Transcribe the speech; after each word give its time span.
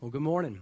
Well, 0.00 0.12
good 0.12 0.22
morning. 0.22 0.60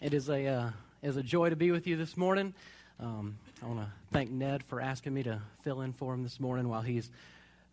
It 0.00 0.14
is 0.14 0.30
a, 0.30 0.46
uh, 0.46 0.70
is 1.02 1.18
a 1.18 1.22
joy 1.22 1.50
to 1.50 1.56
be 1.56 1.70
with 1.70 1.86
you 1.86 1.98
this 1.98 2.16
morning. 2.16 2.54
Um, 2.98 3.36
I 3.62 3.66
want 3.66 3.80
to 3.80 3.86
thank 4.10 4.30
Ned 4.30 4.62
for 4.62 4.80
asking 4.80 5.12
me 5.12 5.22
to 5.24 5.42
fill 5.60 5.82
in 5.82 5.92
for 5.92 6.14
him 6.14 6.22
this 6.22 6.40
morning 6.40 6.66
while 6.66 6.80
he's 6.80 7.10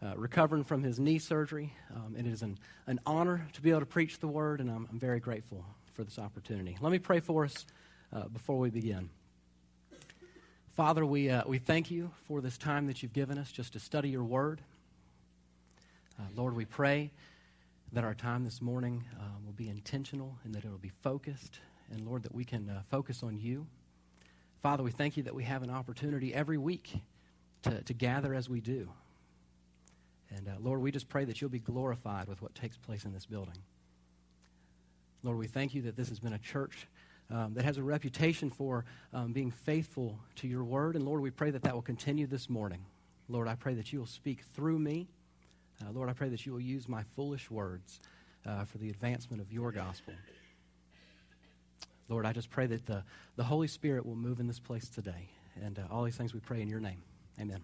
uh, 0.03 0.17
recovering 0.17 0.65
from 0.65 0.83
his 0.83 0.99
knee 0.99 1.17
surgery. 1.17 1.71
Um, 1.95 2.17
it 2.19 2.27
is 2.27 2.41
an, 2.41 2.57
an 2.87 2.99
honor 3.05 3.47
to 3.53 3.61
be 3.61 3.69
able 3.69 3.79
to 3.79 3.85
preach 3.85 4.19
the 4.19 4.27
word, 4.27 4.59
and 4.59 4.69
I'm, 4.69 4.85
I'm 4.91 4.99
very 4.99 5.21
grateful 5.21 5.63
for 5.93 6.03
this 6.03 6.19
opportunity. 6.19 6.75
Let 6.81 6.91
me 6.91 6.99
pray 6.99 7.21
for 7.21 7.45
us 7.45 7.65
uh, 8.11 8.27
before 8.27 8.59
we 8.59 8.69
begin. 8.69 9.09
Father, 10.75 11.05
we, 11.05 11.29
uh, 11.29 11.43
we 11.47 11.57
thank 11.57 11.89
you 11.89 12.11
for 12.27 12.41
this 12.41 12.57
time 12.57 12.87
that 12.87 13.01
you've 13.01 13.13
given 13.13 13.37
us 13.37 13.49
just 13.49 13.71
to 13.73 13.79
study 13.79 14.09
your 14.09 14.25
word. 14.25 14.59
Uh, 16.19 16.23
Lord, 16.35 16.53
we 16.53 16.65
pray 16.65 17.11
that 17.93 18.03
our 18.03 18.13
time 18.13 18.43
this 18.43 18.61
morning 18.61 19.03
uh, 19.19 19.23
will 19.45 19.53
be 19.53 19.69
intentional 19.69 20.37
and 20.43 20.53
that 20.53 20.65
it 20.65 20.69
will 20.69 20.77
be 20.77 20.91
focused. 21.01 21.59
And 21.91 22.05
Lord, 22.05 22.23
that 22.23 22.35
we 22.35 22.43
can 22.43 22.69
uh, 22.69 22.81
focus 22.89 23.23
on 23.23 23.37
you. 23.37 23.65
Father, 24.61 24.83
we 24.83 24.91
thank 24.91 25.15
you 25.15 25.23
that 25.23 25.35
we 25.35 25.43
have 25.43 25.63
an 25.63 25.69
opportunity 25.69 26.33
every 26.33 26.57
week 26.57 26.99
to, 27.63 27.81
to 27.83 27.93
gather 27.93 28.33
as 28.33 28.49
we 28.49 28.59
do. 28.59 28.89
And 30.35 30.47
uh, 30.47 30.51
Lord, 30.59 30.81
we 30.81 30.91
just 30.91 31.07
pray 31.07 31.25
that 31.25 31.39
you'll 31.39 31.49
be 31.49 31.59
glorified 31.59 32.27
with 32.27 32.41
what 32.41 32.53
takes 32.55 32.75
place 32.75 33.05
in 33.05 33.13
this 33.13 33.25
building. 33.25 33.57
Lord, 35.23 35.37
we 35.37 35.47
thank 35.47 35.73
you 35.73 35.81
that 35.83 35.95
this 35.95 36.09
has 36.09 36.19
been 36.19 36.33
a 36.33 36.39
church 36.39 36.87
um, 37.29 37.53
that 37.55 37.65
has 37.65 37.77
a 37.77 37.83
reputation 37.83 38.49
for 38.49 38.85
um, 39.13 39.33
being 39.33 39.51
faithful 39.51 40.19
to 40.35 40.47
your 40.47 40.63
word. 40.63 40.95
And 40.95 41.05
Lord, 41.05 41.21
we 41.21 41.31
pray 41.31 41.51
that 41.51 41.63
that 41.63 41.73
will 41.73 41.81
continue 41.81 42.27
this 42.27 42.49
morning. 42.49 42.85
Lord, 43.29 43.47
I 43.47 43.55
pray 43.55 43.73
that 43.75 43.91
you 43.91 43.99
will 43.99 44.05
speak 44.05 44.41
through 44.53 44.79
me. 44.79 45.07
Uh, 45.81 45.91
Lord, 45.91 46.09
I 46.09 46.13
pray 46.13 46.29
that 46.29 46.45
you 46.45 46.53
will 46.53 46.59
use 46.59 46.87
my 46.87 47.03
foolish 47.15 47.51
words 47.51 47.99
uh, 48.45 48.65
for 48.65 48.77
the 48.77 48.89
advancement 48.89 49.41
of 49.41 49.51
your 49.51 49.71
gospel. 49.71 50.13
Lord, 52.09 52.25
I 52.25 52.33
just 52.33 52.49
pray 52.49 52.65
that 52.67 52.85
the, 52.85 53.03
the 53.35 53.43
Holy 53.43 53.67
Spirit 53.67 54.05
will 54.05 54.15
move 54.15 54.39
in 54.39 54.47
this 54.47 54.59
place 54.59 54.89
today. 54.89 55.29
And 55.63 55.77
uh, 55.79 55.83
all 55.91 56.03
these 56.03 56.15
things 56.15 56.33
we 56.33 56.39
pray 56.39 56.61
in 56.61 56.69
your 56.69 56.79
name. 56.79 57.01
Amen. 57.39 57.63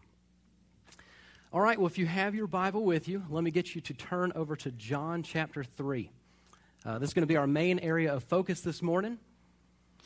All 1.52 1.62
right, 1.62 1.78
well, 1.78 1.88
if 1.88 1.98
you 1.98 2.08
have 2.08 2.34
your 2.34 2.48
Bible 2.48 2.84
with 2.84 3.08
you, 3.08 3.24
let 3.30 3.44
me 3.44 3.52
get 3.52 3.76
you 3.76 3.82
to 3.82 3.94
turn 3.94 4.32
over 4.36 4.56
to 4.56 4.72
John 4.72 5.22
chapter 5.22 5.64
3. 5.64 6.10
Uh, 6.86 6.98
this 6.98 7.10
is 7.10 7.14
going 7.14 7.22
to 7.22 7.28
be 7.28 7.38
our 7.38 7.48
main 7.48 7.80
area 7.80 8.14
of 8.14 8.24
focus 8.24 8.62
this 8.62 8.82
morning. 8.82 9.20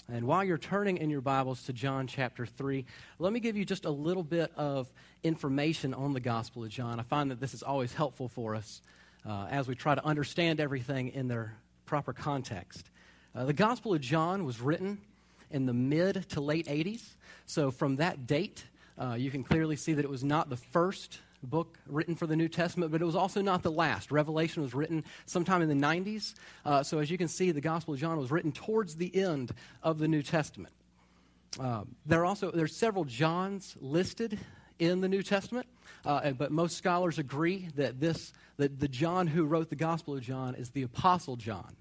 And 0.09 0.25
while 0.25 0.43
you're 0.43 0.57
turning 0.57 0.97
in 0.97 1.09
your 1.09 1.21
Bibles 1.21 1.63
to 1.63 1.73
John 1.73 2.07
chapter 2.07 2.45
3, 2.45 2.85
let 3.19 3.33
me 3.33 3.39
give 3.39 3.57
you 3.57 3.65
just 3.65 3.85
a 3.85 3.89
little 3.89 4.23
bit 4.23 4.51
of 4.55 4.91
information 5.23 5.93
on 5.93 6.13
the 6.13 6.19
Gospel 6.19 6.63
of 6.63 6.69
John. 6.69 6.99
I 6.99 7.03
find 7.03 7.29
that 7.31 7.39
this 7.39 7.53
is 7.53 7.61
always 7.61 7.93
helpful 7.93 8.29
for 8.29 8.55
us 8.55 8.81
uh, 9.25 9.47
as 9.49 9.67
we 9.67 9.75
try 9.75 9.95
to 9.95 10.05
understand 10.05 10.59
everything 10.59 11.09
in 11.09 11.27
their 11.27 11.55
proper 11.85 12.13
context. 12.13 12.89
Uh, 13.35 13.45
the 13.45 13.53
Gospel 13.53 13.93
of 13.93 14.01
John 14.01 14.45
was 14.45 14.61
written 14.61 14.99
in 15.51 15.65
the 15.65 15.73
mid 15.73 16.29
to 16.29 16.41
late 16.41 16.67
80s. 16.67 17.15
So 17.45 17.71
from 17.71 17.97
that 17.97 18.27
date, 18.27 18.63
uh, 18.97 19.13
you 19.13 19.29
can 19.29 19.43
clearly 19.43 19.75
see 19.75 19.93
that 19.93 20.05
it 20.05 20.09
was 20.09 20.23
not 20.23 20.49
the 20.49 20.57
first 20.57 21.19
book 21.43 21.77
written 21.87 22.15
for 22.15 22.25
the 22.25 22.35
New 22.35 22.47
Testament, 22.47 22.91
but 22.91 23.01
it 23.01 23.05
was 23.05 23.15
also 23.15 23.41
not 23.41 23.61
the 23.63 23.71
last. 23.71 24.11
Revelation 24.11 24.63
was 24.63 24.73
written 24.73 25.03
sometime 25.25 25.61
in 25.61 25.69
the 25.69 25.75
90s. 25.75 26.33
Uh, 26.65 26.83
so, 26.83 26.99
as 26.99 27.11
you 27.11 27.17
can 27.17 27.27
see, 27.27 27.51
the 27.51 27.61
Gospel 27.61 27.93
of 27.93 27.99
John 27.99 28.17
was 28.17 28.31
written 28.31 28.51
towards 28.51 28.95
the 28.95 29.15
end 29.15 29.51
of 29.83 29.99
the 29.99 30.07
New 30.07 30.23
Testament. 30.23 30.73
Uh, 31.59 31.83
there 32.05 32.21
are 32.21 32.25
also 32.25 32.51
there's 32.51 32.75
several 32.75 33.05
Johns 33.05 33.75
listed 33.79 34.39
in 34.79 35.01
the 35.01 35.07
New 35.07 35.23
Testament, 35.23 35.67
uh, 36.05 36.31
but 36.31 36.51
most 36.51 36.77
scholars 36.77 37.17
agree 37.19 37.69
that 37.75 37.99
this 37.99 38.33
that 38.57 38.79
the 38.79 38.87
John 38.87 39.27
who 39.27 39.45
wrote 39.45 39.69
the 39.69 39.75
Gospel 39.75 40.15
of 40.15 40.21
John 40.21 40.55
is 40.55 40.71
the 40.71 40.83
Apostle 40.83 41.35
John. 41.35 41.75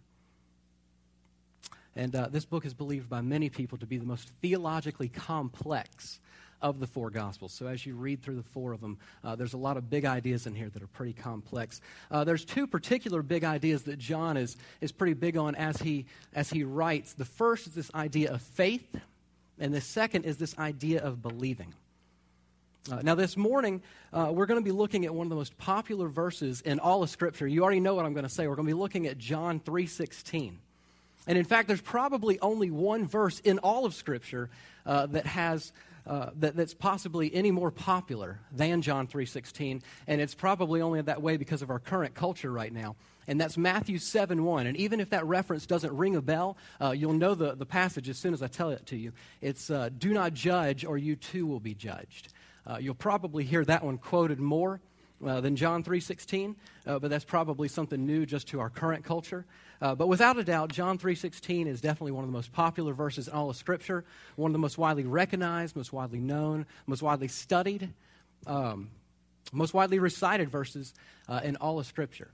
And 1.94 2.14
uh, 2.14 2.28
this 2.30 2.44
book 2.44 2.66
is 2.66 2.74
believed 2.74 3.08
by 3.08 3.22
many 3.22 3.48
people 3.48 3.78
to 3.78 3.86
be 3.86 3.96
the 3.96 4.04
most 4.04 4.28
theologically 4.42 5.08
complex 5.08 6.20
of 6.62 6.80
the 6.80 6.86
four 6.86 7.10
Gospels. 7.10 7.52
So 7.52 7.66
as 7.66 7.84
you 7.84 7.94
read 7.94 8.22
through 8.22 8.36
the 8.36 8.42
four 8.42 8.72
of 8.72 8.80
them, 8.80 8.98
uh, 9.24 9.36
there's 9.36 9.52
a 9.52 9.58
lot 9.58 9.76
of 9.76 9.90
big 9.90 10.04
ideas 10.04 10.46
in 10.46 10.54
here 10.54 10.68
that 10.70 10.82
are 10.82 10.88
pretty 10.88 11.12
complex. 11.12 11.80
Uh, 12.10 12.24
there's 12.24 12.44
two 12.44 12.66
particular 12.66 13.22
big 13.22 13.44
ideas 13.44 13.84
that 13.84 13.98
John 13.98 14.36
is, 14.36 14.56
is 14.80 14.92
pretty 14.92 15.14
big 15.14 15.36
on 15.36 15.54
as 15.54 15.78
he, 15.78 16.06
as 16.34 16.50
he 16.50 16.64
writes. 16.64 17.12
The 17.14 17.24
first 17.24 17.66
is 17.66 17.74
this 17.74 17.90
idea 17.94 18.32
of 18.32 18.42
faith, 18.42 18.96
and 19.58 19.72
the 19.72 19.80
second 19.80 20.24
is 20.24 20.38
this 20.38 20.56
idea 20.58 21.02
of 21.02 21.22
believing. 21.22 21.74
Uh, 22.90 23.00
now, 23.02 23.16
this 23.16 23.36
morning, 23.36 23.82
uh, 24.12 24.30
we're 24.32 24.46
going 24.46 24.60
to 24.60 24.64
be 24.64 24.70
looking 24.70 25.04
at 25.06 25.14
one 25.14 25.26
of 25.26 25.30
the 25.30 25.36
most 25.36 25.58
popular 25.58 26.08
verses 26.08 26.60
in 26.60 26.78
all 26.78 27.02
of 27.02 27.10
Scripture. 27.10 27.46
You 27.46 27.64
already 27.64 27.80
know 27.80 27.96
what 27.96 28.04
I'm 28.06 28.12
going 28.12 28.26
to 28.26 28.32
say. 28.32 28.46
We're 28.46 28.54
going 28.54 28.68
to 28.68 28.74
be 28.74 28.78
looking 28.78 29.08
at 29.08 29.18
John 29.18 29.58
3.16. 29.58 30.52
And 31.26 31.36
in 31.36 31.44
fact, 31.44 31.66
there's 31.66 31.80
probably 31.80 32.38
only 32.38 32.70
one 32.70 33.04
verse 33.06 33.40
in 33.40 33.58
all 33.58 33.84
of 33.84 33.94
Scripture 33.94 34.50
uh, 34.84 35.06
that 35.06 35.26
has 35.26 35.72
uh, 36.06 36.30
that, 36.36 36.56
that's 36.56 36.74
possibly 36.74 37.34
any 37.34 37.50
more 37.50 37.70
popular 37.70 38.38
than 38.52 38.80
John 38.82 39.06
3.16, 39.06 39.82
and 40.06 40.20
it's 40.20 40.34
probably 40.34 40.80
only 40.80 41.02
that 41.02 41.20
way 41.20 41.36
because 41.36 41.62
of 41.62 41.70
our 41.70 41.78
current 41.78 42.14
culture 42.14 42.52
right 42.52 42.72
now. 42.72 42.96
And 43.28 43.40
that's 43.40 43.58
Matthew 43.58 43.98
7 43.98 44.44
1. 44.44 44.66
And 44.68 44.76
even 44.76 45.00
if 45.00 45.10
that 45.10 45.26
reference 45.26 45.66
doesn't 45.66 45.92
ring 45.96 46.14
a 46.14 46.22
bell, 46.22 46.56
uh, 46.80 46.90
you'll 46.90 47.12
know 47.12 47.34
the, 47.34 47.56
the 47.56 47.66
passage 47.66 48.08
as 48.08 48.18
soon 48.18 48.32
as 48.32 48.42
I 48.42 48.46
tell 48.46 48.70
it 48.70 48.86
to 48.86 48.96
you. 48.96 49.12
It's 49.40 49.68
uh, 49.68 49.90
Do 49.98 50.12
not 50.12 50.32
judge, 50.32 50.84
or 50.84 50.96
you 50.96 51.16
too 51.16 51.46
will 51.46 51.60
be 51.60 51.74
judged. 51.74 52.32
Uh, 52.66 52.78
you'll 52.80 52.94
probably 52.94 53.44
hear 53.44 53.64
that 53.64 53.82
one 53.82 53.98
quoted 53.98 54.38
more 54.38 54.80
uh, 55.24 55.40
than 55.40 55.56
John 55.56 55.82
3.16, 55.82 56.54
uh, 56.86 56.98
but 56.98 57.10
that's 57.10 57.24
probably 57.24 57.68
something 57.68 58.04
new 58.04 58.26
just 58.26 58.48
to 58.48 58.60
our 58.60 58.70
current 58.70 59.04
culture. 59.04 59.46
Uh, 59.80 59.94
but 59.94 60.08
without 60.08 60.38
a 60.38 60.44
doubt, 60.44 60.70
John 60.70 60.98
3.16 60.98 61.66
is 61.66 61.80
definitely 61.80 62.12
one 62.12 62.24
of 62.24 62.30
the 62.30 62.36
most 62.36 62.52
popular 62.52 62.92
verses 62.92 63.28
in 63.28 63.34
all 63.34 63.50
of 63.50 63.56
Scripture, 63.56 64.04
one 64.36 64.50
of 64.50 64.52
the 64.52 64.58
most 64.58 64.78
widely 64.78 65.04
recognized, 65.04 65.76
most 65.76 65.92
widely 65.92 66.20
known, 66.20 66.66
most 66.86 67.02
widely 67.02 67.28
studied, 67.28 67.92
um, 68.46 68.90
most 69.52 69.74
widely 69.74 69.98
recited 69.98 70.50
verses 70.50 70.94
uh, 71.28 71.40
in 71.44 71.56
all 71.56 71.78
of 71.78 71.86
Scripture. 71.86 72.30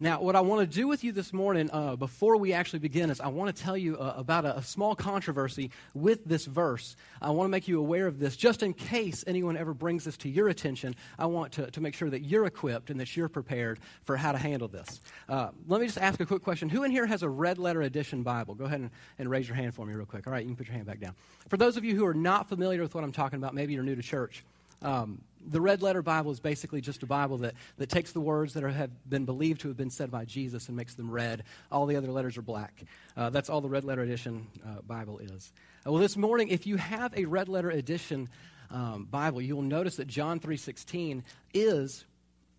Now, 0.00 0.20
what 0.20 0.34
I 0.34 0.40
want 0.40 0.68
to 0.68 0.76
do 0.76 0.88
with 0.88 1.04
you 1.04 1.12
this 1.12 1.32
morning, 1.32 1.70
uh, 1.72 1.94
before 1.94 2.36
we 2.36 2.52
actually 2.52 2.80
begin, 2.80 3.10
is 3.10 3.20
I 3.20 3.28
want 3.28 3.54
to 3.54 3.62
tell 3.62 3.76
you 3.76 3.96
uh, 3.96 4.14
about 4.16 4.44
a, 4.44 4.56
a, 4.56 4.62
small 4.62 4.96
controversy 4.96 5.70
with 5.94 6.24
this 6.24 6.46
verse. 6.46 6.96
I 7.22 7.30
want 7.30 7.46
to 7.46 7.50
make 7.50 7.68
you 7.68 7.78
aware 7.78 8.08
of 8.08 8.18
this, 8.18 8.34
just 8.36 8.64
in 8.64 8.74
case 8.74 9.22
anyone 9.28 9.56
ever 9.56 9.72
brings 9.72 10.04
this 10.04 10.16
to 10.18 10.28
your 10.28 10.48
attention. 10.48 10.96
I 11.16 11.26
want 11.26 11.52
to, 11.52 11.70
to 11.70 11.80
make 11.80 11.94
sure 11.94 12.10
that 12.10 12.22
you're 12.22 12.44
equipped 12.44 12.90
and 12.90 12.98
that 12.98 13.16
you're 13.16 13.28
prepared 13.28 13.78
for 14.02 14.16
how 14.16 14.32
to 14.32 14.38
handle 14.38 14.66
this. 14.66 15.00
Uh, 15.28 15.50
let 15.68 15.80
me 15.80 15.86
just 15.86 15.98
ask 15.98 16.18
a 16.18 16.26
quick 16.26 16.42
question. 16.42 16.68
Who 16.68 16.82
in 16.82 16.90
here 16.90 17.06
has 17.06 17.22
a 17.22 17.28
red 17.28 17.58
letter 17.58 17.82
edition 17.82 18.24
Bible? 18.24 18.56
Go 18.56 18.64
ahead 18.64 18.80
and, 18.80 18.90
and 19.20 19.30
raise 19.30 19.46
your 19.46 19.56
hand 19.56 19.74
for 19.74 19.86
me, 19.86 19.94
real 19.94 20.06
quick. 20.06 20.26
All 20.26 20.32
right, 20.32 20.42
you 20.42 20.48
can 20.48 20.56
put 20.56 20.66
your 20.66 20.74
hand 20.74 20.86
back 20.86 20.98
down. 20.98 21.14
For 21.48 21.56
those 21.56 21.76
of 21.76 21.84
you 21.84 21.94
who 21.94 22.04
are 22.04 22.14
not 22.14 22.48
familiar 22.48 22.82
with 22.82 22.96
what 22.96 23.04
I'm 23.04 23.12
talking 23.12 23.36
about, 23.36 23.54
maybe 23.54 23.74
you're 23.74 23.84
new 23.84 23.94
to 23.94 24.02
church. 24.02 24.44
Um, 24.84 25.22
the 25.46 25.60
red 25.60 25.82
letter 25.82 26.02
Bible 26.02 26.30
is 26.30 26.40
basically 26.40 26.80
just 26.80 27.02
a 27.02 27.06
Bible 27.06 27.38
that, 27.38 27.54
that 27.78 27.88
takes 27.88 28.12
the 28.12 28.20
words 28.20 28.54
that 28.54 28.64
are, 28.64 28.68
have 28.68 28.90
been 29.08 29.24
believed 29.24 29.60
to 29.62 29.68
have 29.68 29.76
been 29.76 29.90
said 29.90 30.10
by 30.10 30.24
Jesus 30.24 30.68
and 30.68 30.76
makes 30.76 30.94
them 30.94 31.10
red. 31.10 31.44
All 31.70 31.86
the 31.86 31.96
other 31.96 32.10
letters 32.10 32.38
are 32.38 32.42
black. 32.42 32.84
Uh, 33.16 33.30
that's 33.30 33.50
all 33.50 33.60
the 33.60 33.68
red 33.68 33.84
letter 33.84 34.02
edition 34.02 34.46
uh, 34.66 34.80
Bible 34.86 35.18
is. 35.18 35.52
Uh, 35.86 35.92
well, 35.92 36.00
this 36.00 36.16
morning, 36.16 36.48
if 36.48 36.66
you 36.66 36.76
have 36.76 37.16
a 37.16 37.24
red 37.24 37.48
letter 37.48 37.70
edition 37.70 38.28
um, 38.70 39.06
Bible, 39.10 39.40
you 39.40 39.56
will 39.56 39.62
notice 39.62 39.96
that 39.96 40.08
John 40.08 40.40
3.16 40.40 41.22
is 41.52 42.04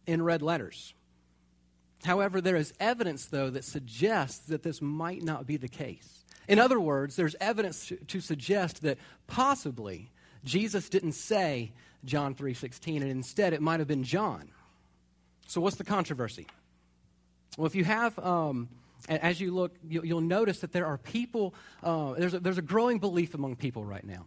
in 0.06 0.22
red 0.22 0.42
letters. 0.42 0.94
However, 2.03 2.40
there 2.40 2.56
is 2.56 2.74
evidence, 2.80 3.25
though, 3.25 3.50
that 3.50 3.63
suggests 3.63 4.46
that 4.47 4.62
this 4.62 4.81
might 4.81 5.24
not 5.24 5.47
be 5.47 5.57
the 5.57 5.68
case. 5.68 6.24
In 6.47 6.59
other 6.59 6.80
words, 6.80 7.16
there's 7.16 7.36
evidence 7.42 7.88
to, 7.88 7.96
to 7.96 8.22
suggest 8.22 8.84
that 8.84 9.00
possibly 9.25 10.12
Jesus 10.44 10.88
didn't 10.90 11.13
say 11.13 11.72
John 12.05 12.35
3:16 12.35 13.01
and 13.01 13.11
instead 13.11 13.53
it 13.53 13.61
might 13.61 13.79
have 13.79 13.88
been 13.88 14.03
John. 14.03 14.49
So 15.47 15.61
what's 15.61 15.75
the 15.75 15.83
controversy? 15.83 16.47
Well, 17.57 17.67
if 17.67 17.75
you 17.75 17.83
have 17.83 18.17
um, 18.19 18.69
as 19.07 19.39
you 19.39 19.53
look, 19.53 19.73
you'll 19.88 20.21
notice 20.21 20.59
that 20.59 20.71
there 20.71 20.85
are 20.85 20.97
people, 20.97 21.53
uh, 21.83 22.13
there's, 22.13 22.33
a, 22.33 22.39
there's 22.39 22.57
a 22.57 22.63
growing 22.63 23.00
belief 23.00 23.33
among 23.33 23.56
people 23.56 23.85
right 23.85 24.03
now 24.03 24.25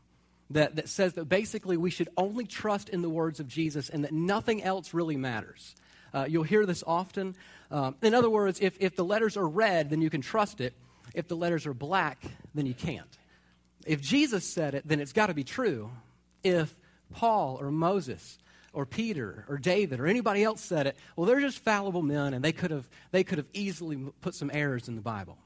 that, 0.51 0.77
that 0.77 0.89
says 0.89 1.15
that 1.15 1.25
basically 1.25 1.77
we 1.77 1.91
should 1.91 2.09
only 2.17 2.47
trust 2.47 2.89
in 2.89 3.03
the 3.03 3.09
words 3.09 3.41
of 3.41 3.49
Jesus 3.49 3.89
and 3.89 4.05
that 4.05 4.13
nothing 4.13 4.63
else 4.63 4.95
really 4.95 5.17
matters. 5.17 5.75
Uh, 6.15 6.27
you'll 6.29 6.45
hear 6.45 6.65
this 6.65 6.83
often. 6.87 7.35
Um, 7.71 7.97
in 8.03 8.15
other 8.15 8.31
words, 8.31 8.61
if, 8.61 8.77
if 8.81 8.97
the 8.97 9.05
letters 9.05 9.37
are 9.37 9.47
red, 9.47 9.91
then 9.91 10.01
you 10.01 10.11
can 10.11 10.21
trust 10.21 10.61
it. 10.61 10.75
If 11.15 11.29
the 11.29 11.37
letters 11.37 11.67
are 11.67 11.75
black, 11.75 12.23
then 12.55 12.67
you 12.67 12.75
can't. 12.75 13.19
If 13.87 14.01
Jesus 14.01 14.53
said 14.55 14.75
it, 14.75 14.87
then 14.87 15.01
it's 15.01 15.13
got 15.13 15.27
to 15.27 15.35
be 15.35 15.45
true. 15.45 15.91
If 16.43 16.75
Paul 17.13 17.59
or 17.61 17.71
Moses 17.71 18.39
or 18.73 18.87
Peter 18.87 19.45
or 19.49 19.59
David 19.59 20.01
or 20.01 20.07
anybody 20.07 20.45
else 20.45 20.61
said 20.61 20.87
it, 20.87 20.97
well, 21.17 21.27
they're 21.27 21.41
just 21.41 21.59
fallible 21.59 22.03
men 22.03 22.35
and 22.35 22.45
they 22.45 22.53
could 22.53 22.71
have, 22.71 22.89
they 23.11 23.25
could 23.25 23.39
have 23.39 23.49
easily 23.53 23.97
put 24.21 24.35
some 24.35 24.51
errors 24.53 24.89
in 24.89 24.95
the 24.95 25.01
Bible. 25.01 25.39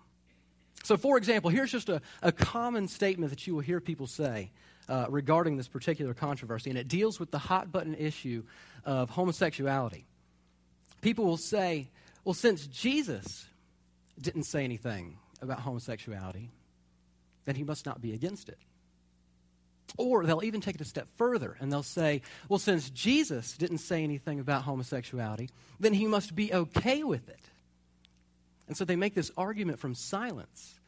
So, 0.84 0.96
for 0.96 1.16
example, 1.16 1.50
here's 1.50 1.70
just 1.70 1.88
a, 1.88 2.02
a 2.22 2.32
common 2.32 2.88
statement 2.88 3.30
that 3.30 3.46
you 3.46 3.54
will 3.54 3.60
hear 3.62 3.80
people 3.80 4.06
say 4.06 4.50
uh, 4.88 5.06
regarding 5.08 5.56
this 5.56 5.68
particular 5.68 6.12
controversy, 6.12 6.70
and 6.70 6.78
it 6.78 6.88
deals 6.88 7.20
with 7.20 7.30
the 7.30 7.38
hot 7.38 7.70
button 7.70 7.94
issue 7.94 8.42
of 8.84 9.10
homosexuality. 9.10 10.06
People 11.00 11.24
will 11.24 11.36
say, 11.36 11.88
well, 12.24 12.34
since 12.34 12.66
Jesus 12.66 13.46
didn't 14.20 14.44
say 14.44 14.64
anything 14.64 15.18
about 15.40 15.60
homosexuality, 15.60 16.50
then 17.44 17.54
he 17.54 17.64
must 17.64 17.86
not 17.86 18.00
be 18.00 18.12
against 18.12 18.48
it. 18.48 18.58
Or 19.98 20.24
they'll 20.24 20.44
even 20.44 20.60
take 20.60 20.76
it 20.76 20.80
a 20.80 20.86
step 20.86 21.08
further 21.16 21.56
and 21.60 21.70
they'll 21.70 21.82
say, 21.82 22.22
well, 22.48 22.58
since 22.58 22.88
Jesus 22.90 23.56
didn't 23.56 23.78
say 23.78 24.02
anything 24.02 24.40
about 24.40 24.62
homosexuality, 24.62 25.50
then 25.78 25.92
he 25.92 26.06
must 26.06 26.34
be 26.34 26.52
okay 26.52 27.02
with 27.02 27.28
it. 27.28 27.50
And 28.68 28.76
so 28.76 28.84
they 28.84 28.96
make 28.96 29.14
this 29.14 29.30
argument 29.36 29.78
from 29.78 29.94
silence. 29.94 30.78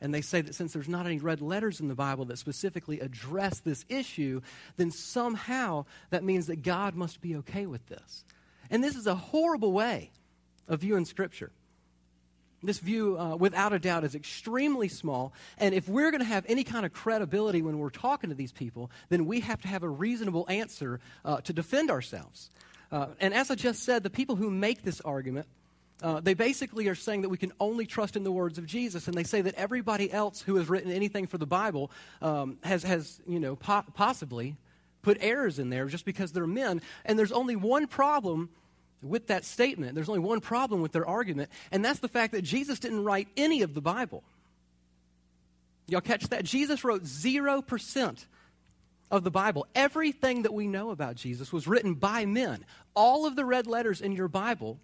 And 0.00 0.12
they 0.12 0.20
say 0.20 0.40
that 0.42 0.54
since 0.54 0.72
there's 0.72 0.88
not 0.88 1.06
any 1.06 1.18
red 1.18 1.40
letters 1.40 1.80
in 1.80 1.88
the 1.88 1.94
Bible 1.94 2.26
that 2.26 2.38
specifically 2.38 3.00
address 3.00 3.60
this 3.60 3.84
issue, 3.88 4.40
then 4.76 4.90
somehow 4.90 5.86
that 6.10 6.24
means 6.24 6.46
that 6.46 6.62
God 6.62 6.94
must 6.94 7.20
be 7.20 7.36
okay 7.36 7.66
with 7.66 7.86
this. 7.86 8.24
And 8.70 8.82
this 8.82 8.96
is 8.96 9.06
a 9.06 9.14
horrible 9.14 9.72
way 9.72 10.10
of 10.68 10.80
viewing 10.80 11.04
Scripture. 11.04 11.50
This 12.62 12.78
view, 12.78 13.18
uh, 13.18 13.36
without 13.36 13.72
a 13.72 13.78
doubt, 13.78 14.04
is 14.04 14.14
extremely 14.14 14.88
small. 14.88 15.32
And 15.58 15.74
if 15.74 15.88
we're 15.88 16.10
going 16.10 16.22
to 16.22 16.26
have 16.26 16.44
any 16.48 16.64
kind 16.64 16.86
of 16.86 16.92
credibility 16.92 17.62
when 17.62 17.78
we're 17.78 17.90
talking 17.90 18.30
to 18.30 18.36
these 18.36 18.52
people, 18.52 18.90
then 19.08 19.26
we 19.26 19.40
have 19.40 19.60
to 19.62 19.68
have 19.68 19.82
a 19.82 19.88
reasonable 19.88 20.46
answer 20.48 21.00
uh, 21.24 21.40
to 21.42 21.52
defend 21.52 21.90
ourselves. 21.90 22.50
Uh, 22.90 23.08
and 23.20 23.34
as 23.34 23.50
I 23.50 23.56
just 23.56 23.82
said, 23.82 24.02
the 24.02 24.10
people 24.10 24.36
who 24.36 24.50
make 24.50 24.82
this 24.82 25.00
argument, 25.02 25.46
uh, 26.02 26.20
they 26.20 26.34
basically 26.34 26.88
are 26.88 26.94
saying 26.94 27.22
that 27.22 27.28
we 27.28 27.36
can 27.36 27.52
only 27.60 27.86
trust 27.86 28.16
in 28.16 28.24
the 28.24 28.32
words 28.32 28.58
of 28.58 28.66
Jesus. 28.66 29.06
And 29.06 29.16
they 29.16 29.24
say 29.24 29.42
that 29.42 29.54
everybody 29.54 30.10
else 30.10 30.40
who 30.40 30.56
has 30.56 30.68
written 30.68 30.90
anything 30.90 31.26
for 31.26 31.38
the 31.38 31.46
Bible 31.46 31.90
um, 32.22 32.58
has, 32.62 32.82
has, 32.84 33.20
you 33.26 33.40
know, 33.40 33.56
po- 33.56 33.84
possibly 33.94 34.56
put 35.02 35.18
errors 35.20 35.58
in 35.58 35.70
there 35.70 35.86
just 35.86 36.04
because 36.04 36.32
they're 36.32 36.46
men. 36.46 36.80
And 37.04 37.18
there's 37.18 37.32
only 37.32 37.54
one 37.54 37.86
problem 37.86 38.50
with 39.02 39.28
that 39.28 39.44
statement. 39.44 39.94
There's 39.94 40.08
only 40.08 40.20
one 40.20 40.40
problem 40.40 40.80
with 40.80 40.92
their 40.92 41.06
argument, 41.06 41.50
and 41.70 41.84
that's 41.84 42.00
the 42.00 42.08
fact 42.08 42.32
that 42.32 42.42
Jesus 42.42 42.78
didn't 42.78 43.04
write 43.04 43.28
any 43.36 43.62
of 43.62 43.74
the 43.74 43.80
Bible. 43.80 44.22
Y'all 45.88 46.00
catch 46.00 46.28
that? 46.28 46.44
Jesus 46.44 46.84
wrote 46.84 47.04
0% 47.04 48.24
of 49.10 49.24
the 49.24 49.30
Bible. 49.30 49.66
Everything 49.74 50.42
that 50.42 50.52
we 50.52 50.66
know 50.66 50.90
about 50.90 51.16
Jesus 51.16 51.52
was 51.52 51.68
written 51.68 51.94
by 51.94 52.26
men. 52.26 52.64
All 52.94 53.26
of 53.26 53.36
the 53.36 53.44
red 53.44 53.66
letters 53.66 54.00
in 54.00 54.12
your 54.12 54.28
Bible 54.28 54.80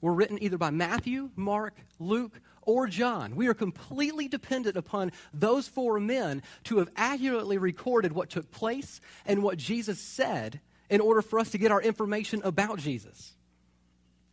were 0.00 0.14
written 0.14 0.42
either 0.42 0.56
by 0.56 0.70
Matthew, 0.70 1.30
Mark, 1.36 1.76
Luke, 1.98 2.40
or 2.62 2.86
John. 2.86 3.36
We 3.36 3.48
are 3.48 3.54
completely 3.54 4.28
dependent 4.28 4.76
upon 4.76 5.12
those 5.34 5.68
four 5.68 6.00
men 6.00 6.42
to 6.64 6.78
have 6.78 6.90
accurately 6.96 7.58
recorded 7.58 8.12
what 8.12 8.30
took 8.30 8.50
place 8.50 9.00
and 9.26 9.42
what 9.42 9.58
Jesus 9.58 10.00
said 10.00 10.60
in 10.88 11.00
order 11.00 11.20
for 11.20 11.38
us 11.38 11.50
to 11.50 11.58
get 11.58 11.70
our 11.70 11.82
information 11.82 12.40
about 12.44 12.78
Jesus. 12.78 13.34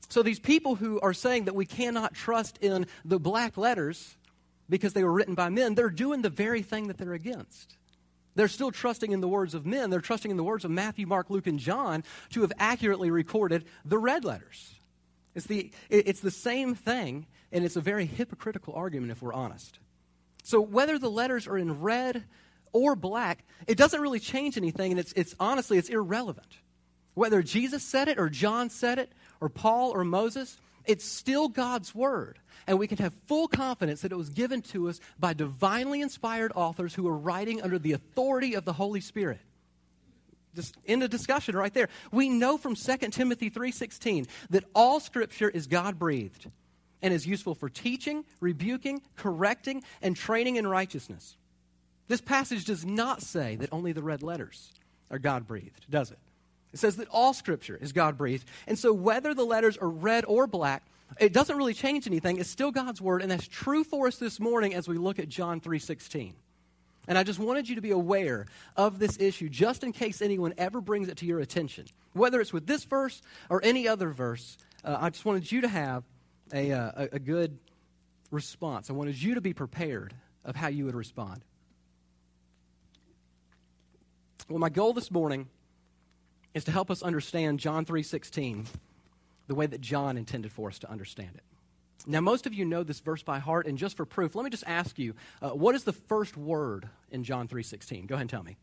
So 0.09 0.23
these 0.23 0.39
people 0.39 0.75
who 0.75 0.99
are 1.01 1.13
saying 1.13 1.45
that 1.45 1.55
we 1.55 1.65
cannot 1.65 2.13
trust 2.13 2.57
in 2.59 2.87
the 3.03 3.19
black 3.19 3.57
letters 3.57 4.15
because 4.69 4.93
they 4.93 5.03
were 5.03 5.11
written 5.11 5.35
by 5.35 5.49
men, 5.49 5.75
they're 5.75 5.89
doing 5.89 6.21
the 6.21 6.29
very 6.29 6.61
thing 6.61 6.87
that 6.87 6.97
they're 6.97 7.13
against. 7.13 7.77
They're 8.35 8.47
still 8.47 8.71
trusting 8.71 9.11
in 9.11 9.19
the 9.19 9.27
words 9.27 9.53
of 9.53 9.65
men. 9.65 9.89
They're 9.89 9.99
trusting 9.99 10.29
in 10.29 10.37
the 10.37 10.43
words 10.43 10.63
of 10.63 10.71
Matthew, 10.71 11.07
Mark, 11.07 11.29
Luke, 11.29 11.47
and 11.47 11.59
John 11.59 12.03
to 12.31 12.41
have 12.41 12.53
accurately 12.59 13.09
recorded 13.09 13.65
the 13.83 13.97
red 13.97 14.23
letters. 14.23 14.75
It's 15.33 15.47
the, 15.47 15.71
it's 15.89 16.19
the 16.19 16.31
same 16.31 16.75
thing, 16.75 17.25
and 17.51 17.65
it's 17.65 17.75
a 17.75 17.81
very 17.81 18.05
hypocritical 18.05 18.73
argument 18.75 19.11
if 19.11 19.21
we're 19.21 19.33
honest. 19.33 19.79
So 20.43 20.61
whether 20.61 20.99
the 20.99 21.09
letters 21.09 21.47
are 21.47 21.57
in 21.57 21.81
red 21.81 22.25
or 22.73 22.95
black, 22.95 23.43
it 23.65 23.77
doesn't 23.77 23.99
really 23.99 24.19
change 24.19 24.55
anything, 24.55 24.91
and 24.91 24.99
it's, 24.99 25.13
it's 25.13 25.35
honestly, 25.39 25.77
it's 25.77 25.89
irrelevant. 25.89 26.59
Whether 27.15 27.41
Jesus 27.41 27.83
said 27.83 28.07
it 28.07 28.19
or 28.19 28.29
John 28.29 28.69
said 28.69 28.99
it 28.99 29.11
or 29.41 29.49
Paul 29.49 29.91
or 29.91 30.03
Moses, 30.03 30.59
it's 30.85 31.05
still 31.05 31.47
God's 31.49 31.93
word. 31.93 32.39
And 32.65 32.79
we 32.79 32.87
can 32.87 32.97
have 32.97 33.13
full 33.27 33.47
confidence 33.47 34.01
that 34.01 34.11
it 34.11 34.17
was 34.17 34.29
given 34.29 34.61
to 34.63 34.89
us 34.89 34.99
by 35.19 35.33
divinely 35.33 36.01
inspired 36.01 36.51
authors 36.55 36.93
who 36.93 37.07
are 37.07 37.17
writing 37.17 37.61
under 37.61 37.79
the 37.79 37.93
authority 37.93 38.55
of 38.55 38.65
the 38.65 38.73
Holy 38.73 39.01
Spirit. 39.01 39.39
Just 40.55 40.75
in 40.85 40.99
the 40.99 41.07
discussion 41.07 41.55
right 41.55 41.73
there. 41.73 41.87
We 42.11 42.29
know 42.29 42.57
from 42.57 42.75
2 42.75 43.11
Timothy 43.11 43.49
3:16 43.49 44.27
that 44.49 44.63
all 44.73 44.99
scripture 44.99 45.49
is 45.49 45.67
God-breathed 45.67 46.49
and 47.01 47.13
is 47.13 47.27
useful 47.27 47.53
for 47.53 47.69
teaching, 47.69 48.25
rebuking, 48.39 49.01
correcting, 49.15 49.83
and 50.01 50.15
training 50.15 50.55
in 50.55 50.65
righteousness. 50.65 51.37
This 52.07 52.21
passage 52.21 52.65
does 52.65 52.85
not 52.85 53.21
say 53.21 53.55
that 53.57 53.71
only 53.71 53.91
the 53.91 54.01
red 54.01 54.23
letters 54.23 54.71
are 55.11 55.19
God-breathed, 55.19 55.91
does 55.91 56.09
it? 56.09 56.19
It 56.73 56.79
says 56.79 56.97
that 56.97 57.07
all 57.09 57.33
scripture 57.33 57.77
is 57.79 57.93
God 57.93 58.17
breathed. 58.17 58.47
And 58.67 58.77
so 58.77 58.93
whether 58.93 59.33
the 59.33 59.45
letters 59.45 59.77
are 59.77 59.89
red 59.89 60.25
or 60.25 60.47
black, 60.47 60.83
it 61.19 61.33
doesn't 61.33 61.55
really 61.55 61.73
change 61.73 62.07
anything. 62.07 62.37
It's 62.37 62.49
still 62.49 62.71
God's 62.71 63.01
word, 63.01 63.21
and 63.21 63.31
that's 63.31 63.47
true 63.47 63.83
for 63.83 64.07
us 64.07 64.17
this 64.17 64.39
morning 64.39 64.73
as 64.73 64.87
we 64.87 64.97
look 64.97 65.19
at 65.19 65.29
John 65.29 65.61
3:16. 65.61 66.33
And 67.07 67.17
I 67.17 67.23
just 67.23 67.39
wanted 67.39 67.69
you 67.69 67.75
to 67.75 67.81
be 67.81 67.91
aware 67.91 68.45
of 68.75 68.99
this 68.99 69.17
issue 69.17 69.47
just 69.47 69.83
in 69.83 69.93
case 69.93 70.21
anyone 70.21 70.53
ever 70.57 70.81
brings 70.81 71.07
it 71.07 71.17
to 71.17 71.25
your 71.25 71.39
attention. 71.39 71.85
Whether 72.11 72.41
it's 72.41 72.51
with 72.51 72.67
this 72.67 72.83
verse 72.83 73.21
or 73.49 73.61
any 73.63 73.87
other 73.87 74.09
verse, 74.09 74.57
uh, 74.83 74.97
I 74.99 75.09
just 75.09 75.23
wanted 75.23 75.49
you 75.49 75.61
to 75.61 75.69
have 75.69 76.03
a, 76.53 76.73
uh, 76.73 76.91
a, 76.95 77.09
a 77.13 77.19
good 77.19 77.57
response. 78.29 78.89
I 78.89 78.93
wanted 78.93 79.21
you 79.21 79.35
to 79.35 79.41
be 79.41 79.53
prepared 79.53 80.13
of 80.43 80.57
how 80.57 80.67
you 80.67 80.83
would 80.83 80.95
respond. 80.95 81.45
Well, 84.49 84.59
my 84.59 84.69
goal 84.69 84.91
this 84.91 85.09
morning 85.09 85.47
is 86.57 86.65
to 86.65 86.71
help 86.71 86.91
us 86.91 87.01
understand 87.01 87.59
John 87.59 87.85
3:16 87.85 88.67
the 89.47 89.55
way 89.55 89.65
that 89.65 89.79
John 89.79 90.17
intended 90.17 90.51
for 90.51 90.67
us 90.69 90.79
to 90.79 90.91
understand 90.91 91.31
it. 91.35 91.43
Now, 92.05 92.21
most 92.21 92.45
of 92.45 92.53
you 92.53 92.65
know 92.65 92.83
this 92.83 92.99
verse 92.99 93.23
by 93.23 93.39
heart, 93.39 93.65
and 93.65 93.77
just 93.77 93.97
for 93.97 94.05
proof, 94.05 94.35
let 94.35 94.43
me 94.43 94.49
just 94.49 94.63
ask 94.67 94.99
you, 94.99 95.13
uh, 95.41 95.49
what 95.51 95.75
is 95.75 95.83
the 95.83 95.93
first 95.93 96.35
word 96.35 96.89
in 97.11 97.23
John 97.23 97.47
3:16? 97.47 98.05
Go 98.07 98.15
ahead 98.15 98.21
and 98.21 98.29
tell 98.29 98.43
me. 98.43 98.57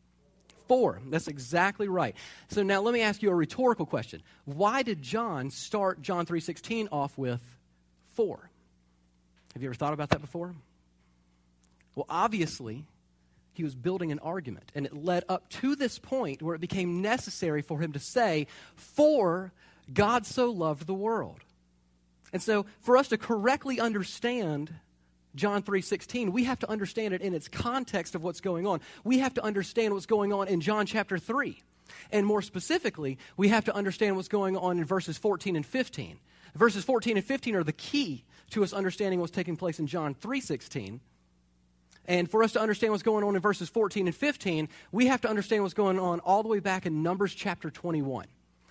For. 0.67 1.00
That's 1.06 1.29
exactly 1.29 1.88
right. 1.88 2.17
So 2.49 2.62
now 2.62 2.81
let 2.81 2.94
me 2.94 3.02
ask 3.02 3.23
you 3.23 3.31
a 3.31 3.35
rhetorical 3.35 3.85
question. 3.85 4.23
Why 4.46 4.82
did 4.82 5.02
John 5.02 5.50
start 5.50 6.00
John 6.00 6.26
3:16 6.26 6.88
off 6.91 7.19
with 7.19 7.43
for? 8.14 8.50
Have 9.52 9.62
you 9.62 9.69
ever 9.69 9.75
thought 9.75 9.93
about 9.93 10.11
that 10.11 10.20
before? 10.20 10.55
Well, 11.94 12.06
obviously, 12.08 12.87
he 13.55 13.65
was 13.65 13.75
building 13.75 14.12
an 14.12 14.19
argument. 14.19 14.71
And 14.75 14.87
it 14.87 14.95
led 14.95 15.25
up 15.29 15.49
to 15.51 15.75
this 15.77 15.99
point 15.99 16.43
where 16.43 16.55
it 16.55 16.61
became 16.61 17.01
necessary 17.01 17.62
for 17.62 17.81
him 17.81 17.93
to 17.93 17.99
say, 17.99 18.47
For 18.75 19.53
God 19.93 20.27
so 20.27 20.51
loved 20.51 20.87
the 20.87 20.95
world. 20.95 21.41
And 22.33 22.43
so, 22.43 22.67
for 22.81 22.97
us 22.97 23.09
to 23.09 23.19
correctly 23.19 23.79
understand 23.79 24.75
John 25.35 25.62
3:16, 25.62 26.33
we 26.33 26.45
have 26.45 26.59
to 26.61 26.71
understand 26.71 27.15
it 27.15 27.20
in 27.20 27.34
its 27.34 27.49
context 27.49 28.15
of 28.15 28.23
what's 28.23 28.41
going 28.41 28.67
on. 28.67 28.81
We 29.05 29.19
have 29.19 29.34
to 29.34 29.44
understand 29.44 29.94
what's 29.94 30.06
going 30.06 30.32
on 30.32 30.49
in 30.49 30.61
John 30.61 30.87
chapter 30.87 31.19
3. 31.19 31.63
And 32.11 32.27
more 32.27 32.43
specifically, 32.43 33.19
we 33.37 33.49
have 33.49 33.65
to 33.67 33.75
understand 33.75 34.17
what's 34.17 34.29
going 34.29 34.56
on 34.56 34.79
in 34.79 34.84
verses 34.84 35.19
14 35.19 35.55
and 35.55 35.67
15. 35.67 36.19
Verses 36.55 36.84
14 36.84 37.17
and 37.17 37.27
15 37.27 37.56
are 37.56 37.65
the 37.65 37.73
key 37.73 38.25
to 38.51 38.63
us 38.63 38.73
understanding 38.73 39.20
what's 39.20 39.32
taking 39.32 39.56
place 39.56 39.79
in 39.79 39.87
John 39.87 40.15
3:16 40.15 41.01
and 42.06 42.31
for 42.31 42.43
us 42.43 42.53
to 42.53 42.61
understand 42.61 42.93
what's 42.93 43.03
going 43.03 43.25
on 43.25 43.34
in 43.34 43.41
verses 43.41 43.69
14 43.69 44.06
and 44.06 44.15
15, 44.15 44.69
we 44.93 45.06
have 45.06 45.20
to 45.23 45.29
understand 45.29 45.63
what's 45.63 45.75
going 45.75 45.99
on 45.99 46.20
all 46.20 46.43
the 46.43 46.49
way 46.49 46.61
back 46.61 46.87
in 46.87 47.03
Numbers 47.03 47.34
chapter 47.34 47.70
21. 47.70 48.27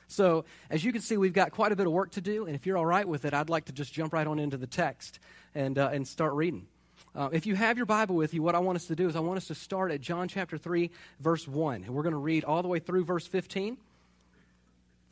So, 0.08 0.46
as 0.70 0.84
you 0.84 0.92
can 0.92 1.02
see, 1.02 1.18
we've 1.18 1.34
got 1.34 1.52
quite 1.52 1.72
a 1.72 1.76
bit 1.76 1.88
of 1.88 1.94
work 1.94 2.12
to 2.12 2.22
do. 2.22 2.46
And 2.46 2.56
if 2.56 2.66
you're 2.66 2.78
all 2.78 2.86
right 2.86 3.08
with 3.08 3.26
it, 3.26 3.34
I'd 3.34 3.50
like 3.50 3.66
to 3.66 3.72
just 3.72 3.94
jump 3.94 4.14
right 4.14 4.28
on 4.28 4.38
into 4.38 4.58
the 4.58 4.68
text 4.68 5.20
and, 5.56 5.80
uh, 5.80 5.90
and 5.92 6.08
start 6.08 6.34
reading. 6.34 6.68
Uh, 7.16 7.30
if 7.32 7.46
you 7.46 7.56
have 7.56 7.78
your 7.78 7.86
Bible 7.86 8.16
with 8.16 8.34
you, 8.34 8.42
what 8.42 8.56
I 8.56 8.60
want 8.60 8.76
us 8.76 8.86
to 8.88 8.96
do 8.96 9.08
is 9.08 9.16
I 9.16 9.20
want 9.20 9.38
us 9.38 9.48
to 9.48 9.56
start 9.56 9.92
at 9.92 10.02
John 10.02 10.28
chapter 10.28 10.58
3, 10.58 10.92
verse 11.20 11.48
1. 11.48 11.84
And 11.84 11.94
we're 11.94 12.04
going 12.04 12.14
to 12.14 12.20
read 12.20 12.44
all 12.44 12.62
the 12.62 12.68
way 12.68 12.80
through 12.80 13.06
verse 13.06 13.26
15. 13.26 13.78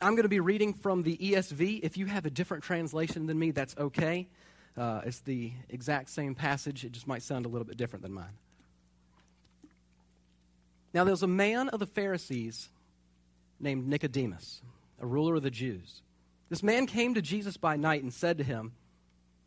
I'm 0.00 0.14
going 0.14 0.24
to 0.24 0.28
be 0.28 0.40
reading 0.40 0.74
from 0.74 1.02
the 1.02 1.16
ESV. 1.16 1.80
If 1.82 1.96
you 1.96 2.06
have 2.06 2.26
a 2.26 2.30
different 2.30 2.64
translation 2.64 3.26
than 3.26 3.38
me, 3.38 3.52
that's 3.52 3.76
okay. 3.76 4.28
Uh, 4.76 5.02
it's 5.04 5.20
the 5.20 5.52
exact 5.68 6.08
same 6.08 6.34
passage, 6.34 6.84
it 6.84 6.92
just 6.92 7.06
might 7.06 7.22
sound 7.22 7.44
a 7.44 7.48
little 7.48 7.66
bit 7.66 7.76
different 7.76 8.02
than 8.02 8.12
mine. 8.12 8.38
Now, 10.94 11.04
there 11.04 11.12
was 11.12 11.22
a 11.22 11.28
man 11.28 11.68
of 11.70 11.80
the 11.80 11.86
Pharisees 11.86 12.68
named 13.60 13.86
Nicodemus, 13.86 14.62
a 15.00 15.06
ruler 15.06 15.36
of 15.36 15.42
the 15.42 15.50
Jews. 15.50 16.02
This 16.48 16.62
man 16.62 16.86
came 16.86 17.14
to 17.14 17.22
Jesus 17.22 17.56
by 17.56 17.76
night 17.76 18.02
and 18.02 18.12
said 18.12 18.38
to 18.38 18.44
him, 18.44 18.72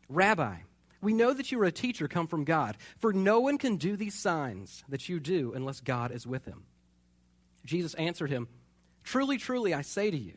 Rabbi, 0.08 0.56
we 1.00 1.12
know 1.12 1.32
that 1.32 1.52
you 1.52 1.60
are 1.60 1.66
a 1.66 1.72
teacher 1.72 2.08
come 2.08 2.26
from 2.26 2.44
God, 2.44 2.76
for 2.98 3.12
no 3.12 3.40
one 3.40 3.58
can 3.58 3.76
do 3.76 3.96
these 3.96 4.14
signs 4.14 4.82
that 4.88 5.08
you 5.08 5.20
do 5.20 5.52
unless 5.54 5.80
God 5.80 6.10
is 6.10 6.26
with 6.26 6.44
him. 6.46 6.64
Jesus 7.64 7.94
answered 7.94 8.30
him, 8.30 8.48
Truly, 9.04 9.38
truly, 9.38 9.72
I 9.72 9.82
say 9.82 10.10
to 10.10 10.16
you, 10.16 10.34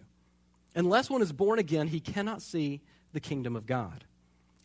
unless 0.76 1.10
one 1.10 1.24
is 1.24 1.32
born 1.32 1.58
again, 1.58 1.88
he 1.88 2.00
cannot 2.00 2.42
see 2.42 2.82
the 3.14 3.20
kingdom 3.20 3.56
of 3.56 3.66
God. 3.66 4.04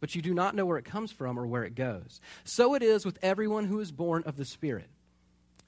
but 0.00 0.14
you 0.14 0.22
do 0.22 0.34
not 0.34 0.54
know 0.54 0.66
where 0.66 0.78
it 0.78 0.84
comes 0.84 1.12
from 1.12 1.38
or 1.38 1.46
where 1.46 1.64
it 1.64 1.74
goes. 1.74 2.20
So 2.44 2.74
it 2.74 2.82
is 2.82 3.04
with 3.04 3.18
everyone 3.22 3.64
who 3.64 3.80
is 3.80 3.92
born 3.92 4.22
of 4.26 4.36
the 4.36 4.44
Spirit. 4.44 4.88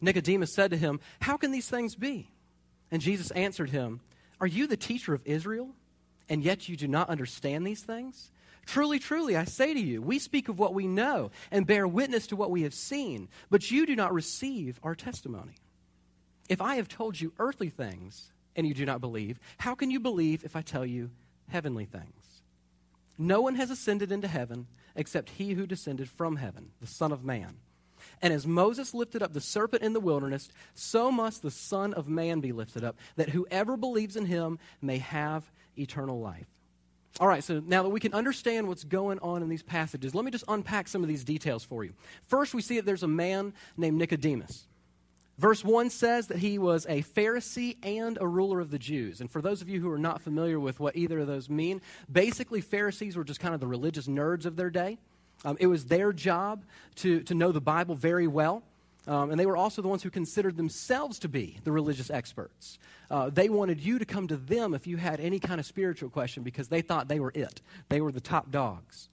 Nicodemus 0.01 0.55
said 0.55 0.71
to 0.71 0.77
him, 0.77 1.01
How 1.21 1.37
can 1.37 1.53
these 1.53 1.69
things 1.69 1.95
be? 1.95 2.29
And 2.91 3.03
Jesus 3.03 3.31
answered 3.33 3.71
him, 3.71 4.01
Are 4.41 4.47
you 4.47 4.67
the 4.67 4.77
teacher 4.77 5.15
of 5.15 5.23
Israel, 5.25 5.71
and 6.29 6.43
yet 6.43 6.69
you 6.69 6.77
do 6.77 6.89
not 6.89 7.09
understand 7.09 7.67
these 7.67 7.83
things? 7.83 8.31
Truly, 8.67 8.99
truly, 8.99 9.37
I 9.37 9.45
say 9.45 9.73
to 9.73 9.81
you, 9.81 10.03
we 10.03 10.19
speak 10.19 10.49
of 10.49 10.59
what 10.59 10.75
we 10.75 10.89
know 10.89 11.31
and 11.53 11.67
bear 11.67 11.87
witness 11.87 12.27
to 12.29 12.37
what 12.37 12.51
we 12.51 12.63
have 12.63 12.75
seen, 12.75 13.29
but 13.49 13.71
you 13.71 13.87
do 13.87 13.95
not 13.95 14.13
receive 14.13 14.81
our 14.83 14.97
testimony. 14.97 15.55
If 16.49 16.61
I 16.61 16.75
have 16.77 16.89
told 16.89 17.21
you 17.21 17.33
earthly 17.39 17.71
things 17.71 18.33
and 18.57 18.67
you 18.67 18.75
do 18.75 18.85
not 18.85 19.01
believe, 19.01 19.39
how 19.59 19.77
can 19.77 19.91
you 19.91 20.01
believe 20.01 20.45
if 20.45 20.57
I 20.57 20.63
tell 20.63 20.85
you 20.85 21.11
heavenly 21.49 21.85
things? 21.85 22.26
No 23.19 23.41
one 23.41 23.55
has 23.55 23.71
ascended 23.71 24.13
into 24.13 24.29
heaven 24.29 24.67
except 24.95 25.31
he 25.31 25.55
who 25.55 25.67
descended 25.67 26.09
from 26.09 26.37
heaven, 26.37 26.71
the 26.81 26.87
Son 26.87 27.13
of 27.13 27.25
Man. 27.25 27.57
And 28.23 28.33
as 28.33 28.47
Moses 28.47 28.95
lifted 28.95 29.23
up 29.23 29.33
the 29.33 29.41
serpent 29.41 29.83
in 29.83 29.93
the 29.93 30.01
wilderness, 30.01 30.49
so 30.75 31.11
must 31.11 31.43
the 31.43 31.51
Son 31.51 31.93
of 31.95 32.09
Man 32.09 32.41
be 32.41 32.53
lifted 32.53 32.85
up, 32.85 32.97
that 33.17 33.31
whoever 33.31 33.77
believes 33.77 34.17
in 34.17 34.27
him 34.27 34.59
may 34.81 34.99
have 34.99 35.51
eternal 35.77 36.21
life. 36.21 36.47
All 37.19 37.29
right, 37.29 37.43
so 37.43 37.63
now 37.65 37.83
that 37.83 37.89
we 37.89 38.01
can 38.01 38.13
understand 38.13 38.69
what's 38.69 38.85
going 38.85 39.19
on 39.21 39.43
in 39.43 39.49
these 39.49 39.63
passages, 39.63 40.15
let 40.15 40.25
me 40.25 40.31
just 40.31 40.45
unpack 40.49 40.87
some 40.87 41.03
of 41.03 41.09
these 41.09 41.25
details 41.25 41.65
for 41.65 41.83
you. 41.85 41.95
First, 42.27 42.55
we 42.55 42.61
see 42.61 42.77
that 42.77 42.85
there's 42.85 43.03
a 43.03 43.09
man 43.09 43.55
named 43.77 43.97
Nicodemus. 43.99 44.67
Verse 45.39 45.63
1 45.63 45.91
says 45.91 46.29
that 46.29 46.39
he 46.39 46.59
was 46.59 46.87
a 46.87 47.03
Pharisee 47.03 47.77
and 47.83 48.17
a 48.21 48.27
ruler 48.27 48.61
of 48.61 48.71
the 48.71 48.79
Jews. 48.79 49.21
And 49.21 49.31
for 49.31 49.43
those 49.43 49.61
of 49.61 49.69
you 49.69 49.81
who 49.81 49.91
are 49.91 49.99
not 49.99 50.23
familiar 50.23 50.59
with 50.59 50.81
what 50.81 50.97
either 50.97 51.19
of 51.19 51.27
those 51.27 51.51
mean, 51.51 51.83
basically, 52.11 52.63
Pharisees 52.63 53.17
were 53.17 53.25
just 53.25 53.41
kind 53.41 53.53
of 53.53 53.61
the 53.61 53.67
religious 53.67 54.07
nerds 54.07 54.47
of 54.47 54.57
their 54.57 54.71
day. 54.71 54.97
Um, 55.45 55.59
it 55.61 55.67
was 55.67 55.85
their 55.85 56.13
job 56.13 56.65
to, 56.97 57.21
to 57.25 57.35
know 57.35 57.53
the 57.53 57.61
Bible 57.61 57.95
very 57.95 58.27
well. 58.27 58.63
Um, 59.07 59.31
and 59.31 59.39
they 59.39 59.47
were 59.47 59.57
also 59.57 59.83
the 59.83 59.89
ones 59.89 60.03
who 60.03 60.11
considered 60.11 60.57
themselves 60.57 61.19
to 61.21 61.29
be 61.29 61.59
the 61.65 61.71
religious 61.71 62.11
experts. 62.11 62.79
Uh, 63.11 63.31
they 63.31 63.49
wanted 63.49 63.79
you 63.81 63.99
to 63.99 64.05
come 64.05 64.27
to 64.29 64.37
them 64.37 64.75
if 64.75 64.87
you 64.87 64.97
had 64.97 65.21
any 65.21 65.39
kind 65.39 65.61
of 65.61 65.67
spiritual 65.67 66.09
question 66.09 66.43
because 66.43 66.69
they 66.69 66.81
thought 66.81 67.07
they 67.07 67.21
were 67.21 67.31
it. 67.35 67.61
They 67.89 68.01
were 68.01 68.11
the 68.11 68.21
top 68.21 68.51
dogs. 68.51 69.09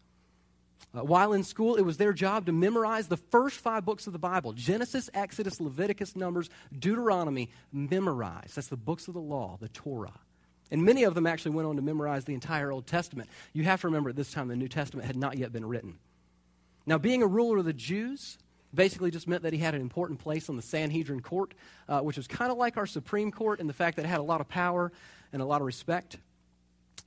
Uh, 0.96 1.04
while 1.04 1.34
in 1.34 1.44
school, 1.44 1.76
it 1.76 1.82
was 1.82 1.98
their 1.98 2.14
job 2.14 2.46
to 2.46 2.52
memorize 2.52 3.08
the 3.08 3.18
first 3.18 3.58
five 3.58 3.84
books 3.84 4.06
of 4.06 4.14
the 4.14 4.20
Bible 4.20 4.54
Genesis, 4.54 5.10
Exodus, 5.14 5.60
Leviticus, 5.60 6.16
Numbers, 6.16 6.50
Deuteronomy. 6.78 7.50
Memorize. 7.72 8.54
That's 8.56 8.68
the 8.68 8.78
books 8.78 9.08
of 9.08 9.14
the 9.14 9.22
law, 9.22 9.58
the 9.60 9.70
Torah. 9.70 10.20
And 10.72 10.84
many 10.84 11.04
of 11.04 11.16
them 11.16 11.28
actually 11.28 11.52
went 11.56 11.68
on 11.68 11.76
to 11.76 11.82
memorize 11.82 12.26
the 12.26 12.34
entire 12.34 12.72
Old 12.72 12.88
Testament. 12.88 13.30
You 13.54 13.64
have 13.64 13.82
to 13.82 13.88
remember 13.88 14.10
at 14.10 14.16
this 14.16 14.32
time 14.32 14.48
the 14.48 14.56
New 14.56 14.68
Testament 14.68 15.06
had 15.06 15.16
not 15.16 15.38
yet 15.38 15.52
been 15.52 15.66
written. 15.66 15.98
Now, 16.86 16.98
being 16.98 17.24
a 17.24 17.28
ruler 17.28 17.58
of 17.58 17.66
the 17.66 17.74
Jews 17.74 18.38
basically 18.74 19.12
just 19.12 19.28
meant 19.28 19.44
that 19.44 19.54
he 19.54 19.60
had 19.60 19.76
an 19.76 19.82
important 19.82 20.20
place 20.20 20.50
on 20.50 20.56
the 20.56 20.62
Sanhedrin 20.62 21.22
court, 21.22 21.54
uh, 21.88 22.00
which 22.00 22.18
was 22.18 22.28
kind 22.28 22.52
of 22.52 22.58
like 22.58 22.78
our 22.78 22.88
Supreme 22.88 23.32
Court 23.32 23.60
in 23.60 23.68
the 23.68 23.74
fact 23.74 23.98
that 23.98 24.06
it 24.06 24.08
had 24.08 24.20
a 24.20 24.24
lot 24.24 24.42
of 24.42 24.48
power 24.48 24.92
and 25.32 25.42
a 25.42 25.46
lot 25.46 25.62
of 25.62 25.68
respect. 25.68 26.18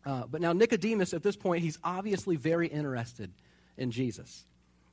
Uh, 0.04 0.24
but 0.30 0.40
now, 0.40 0.52
Nicodemus, 0.52 1.12
at 1.12 1.22
this 1.22 1.36
point, 1.36 1.62
he's 1.62 1.78
obviously 1.82 2.36
very 2.36 2.68
interested 2.68 3.32
in 3.76 3.90
Jesus. 3.90 4.44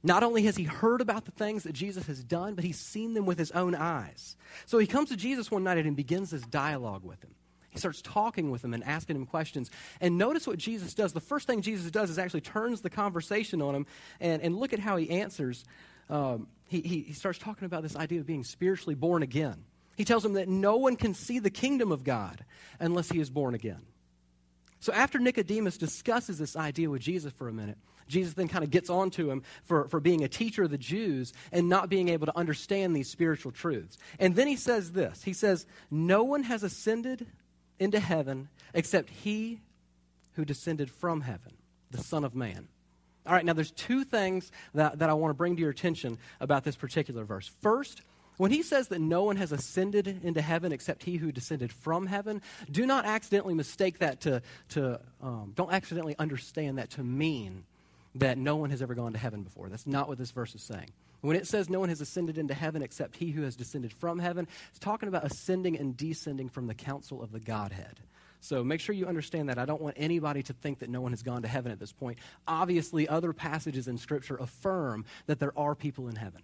Not 0.03 0.23
only 0.23 0.43
has 0.43 0.57
he 0.57 0.65
heard 0.65 0.99
about 0.99 1.25
the 1.25 1.31
things 1.31 1.63
that 1.63 1.73
Jesus 1.73 2.07
has 2.07 2.23
done, 2.23 2.55
but 2.55 2.65
he's 2.65 2.79
seen 2.79 3.13
them 3.13 3.25
with 3.25 3.39
his 3.39 3.51
own 3.51 3.73
eyes. 3.73 4.35
So 4.65 4.77
he 4.77 4.87
comes 4.87 5.09
to 5.09 5.15
Jesus 5.15 5.49
one 5.49 5.63
night 5.63 5.77
and 5.77 5.95
begins 5.95 6.31
this 6.31 6.41
dialogue 6.41 7.05
with 7.05 7.23
him. 7.23 7.33
He 7.69 7.79
starts 7.79 8.01
talking 8.01 8.51
with 8.51 8.63
him 8.63 8.73
and 8.73 8.83
asking 8.83 9.15
him 9.15 9.25
questions. 9.25 9.71
And 9.99 10.17
notice 10.17 10.45
what 10.45 10.59
Jesus 10.59 10.93
does. 10.93 11.13
The 11.13 11.21
first 11.21 11.47
thing 11.47 11.61
Jesus 11.61 11.89
does 11.89 12.09
is 12.09 12.19
actually 12.19 12.41
turns 12.41 12.81
the 12.81 12.89
conversation 12.89 13.61
on 13.61 13.73
him 13.73 13.85
and, 14.19 14.41
and 14.41 14.55
look 14.55 14.73
at 14.73 14.79
how 14.79 14.97
he 14.97 15.09
answers. 15.09 15.63
Um, 16.09 16.47
he, 16.67 16.81
he, 16.81 16.99
he 17.01 17.13
starts 17.13 17.39
talking 17.39 17.65
about 17.65 17.81
this 17.81 17.95
idea 17.95 18.19
of 18.19 18.27
being 18.27 18.43
spiritually 18.43 18.93
born 18.93 19.23
again. 19.23 19.63
He 19.95 20.05
tells 20.05 20.23
him 20.23 20.33
that 20.33 20.47
no 20.47 20.77
one 20.77 20.95
can 20.95 21.13
see 21.13 21.39
the 21.39 21.49
kingdom 21.49 21.91
of 21.91 22.03
God 22.03 22.43
unless 22.79 23.09
he 23.09 23.19
is 23.19 23.29
born 23.29 23.55
again. 23.55 23.81
So 24.79 24.91
after 24.91 25.17
Nicodemus 25.17 25.77
discusses 25.77 26.37
this 26.37 26.55
idea 26.55 26.89
with 26.89 27.01
Jesus 27.01 27.31
for 27.31 27.47
a 27.47 27.53
minute, 27.53 27.77
Jesus 28.07 28.33
then 28.33 28.47
kind 28.47 28.63
of 28.63 28.71
gets 28.71 28.89
onto 28.89 29.29
him 29.29 29.43
for, 29.63 29.87
for 29.87 29.99
being 29.99 30.23
a 30.23 30.27
teacher 30.27 30.63
of 30.63 30.71
the 30.71 30.77
Jews 30.77 31.33
and 31.51 31.69
not 31.69 31.89
being 31.89 32.09
able 32.09 32.25
to 32.25 32.37
understand 32.37 32.95
these 32.95 33.09
spiritual 33.09 33.51
truths. 33.51 33.97
And 34.19 34.35
then 34.35 34.47
he 34.47 34.55
says 34.55 34.91
this 34.91 35.23
He 35.23 35.33
says, 35.33 35.65
No 35.89 36.23
one 36.23 36.43
has 36.43 36.63
ascended 36.63 37.27
into 37.79 37.99
heaven 37.99 38.49
except 38.73 39.09
he 39.09 39.61
who 40.33 40.45
descended 40.45 40.89
from 40.89 41.21
heaven, 41.21 41.53
the 41.91 42.03
Son 42.03 42.23
of 42.23 42.35
Man. 42.35 42.67
All 43.25 43.33
right, 43.33 43.45
now 43.45 43.53
there's 43.53 43.71
two 43.71 44.03
things 44.03 44.51
that, 44.73 44.99
that 44.99 45.09
I 45.09 45.13
want 45.13 45.29
to 45.29 45.35
bring 45.35 45.55
to 45.55 45.61
your 45.61 45.71
attention 45.71 46.17
about 46.41 46.63
this 46.63 46.75
particular 46.75 47.23
verse. 47.23 47.49
First, 47.61 48.01
when 48.37 48.51
he 48.51 48.63
says 48.63 48.87
that 48.89 48.99
no 48.99 49.23
one 49.23 49.37
has 49.37 49.51
ascended 49.51 50.21
into 50.23 50.41
heaven 50.41 50.71
except 50.71 51.03
he 51.03 51.17
who 51.17 51.31
descended 51.31 51.71
from 51.71 52.07
heaven, 52.07 52.41
do 52.69 52.85
not 52.85 53.05
accidentally 53.05 53.53
mistake 53.53 53.99
that 53.99 54.21
to, 54.21 54.41
to 54.69 54.99
um, 55.21 55.53
don't 55.55 55.71
accidentally 55.71 56.15
understand 56.17 56.79
that 56.79 56.89
to 56.91 57.03
mean 57.03 57.63
that 58.15 58.37
no 58.37 58.55
one 58.55 58.69
has 58.69 58.81
ever 58.81 58.95
gone 58.95 59.13
to 59.13 59.19
heaven 59.19 59.43
before. 59.43 59.69
That's 59.69 59.87
not 59.87 60.07
what 60.07 60.17
this 60.17 60.31
verse 60.31 60.53
is 60.55 60.61
saying. 60.61 60.89
When 61.21 61.35
it 61.35 61.47
says 61.47 61.69
no 61.69 61.79
one 61.79 61.89
has 61.89 62.01
ascended 62.01 62.37
into 62.37 62.53
heaven 62.53 62.81
except 62.81 63.15
he 63.15 63.31
who 63.31 63.43
has 63.43 63.55
descended 63.55 63.93
from 63.93 64.19
heaven, 64.19 64.47
it's 64.69 64.79
talking 64.79 65.07
about 65.07 65.23
ascending 65.23 65.77
and 65.77 65.95
descending 65.95 66.49
from 66.49 66.67
the 66.67 66.73
council 66.73 67.23
of 67.23 67.31
the 67.31 67.39
Godhead. 67.39 67.99
So 68.41 68.61
make 68.61 68.81
sure 68.81 68.93
you 68.93 69.07
understand 69.07 69.47
that. 69.47 69.57
I 69.57 69.63
don't 69.63 69.81
want 69.81 69.95
anybody 69.97 70.43
to 70.43 70.53
think 70.53 70.79
that 70.79 70.89
no 70.89 70.99
one 70.99 71.13
has 71.13 71.23
gone 71.23 71.43
to 71.43 71.47
heaven 71.47 71.71
at 71.71 71.79
this 71.79 71.93
point. 71.93 72.19
Obviously, 72.45 73.07
other 73.07 73.31
passages 73.31 73.87
in 73.87 73.97
Scripture 73.97 74.35
affirm 74.35 75.05
that 75.27 75.39
there 75.39 75.57
are 75.57 75.75
people 75.75 76.09
in 76.09 76.17
heaven. 76.17 76.41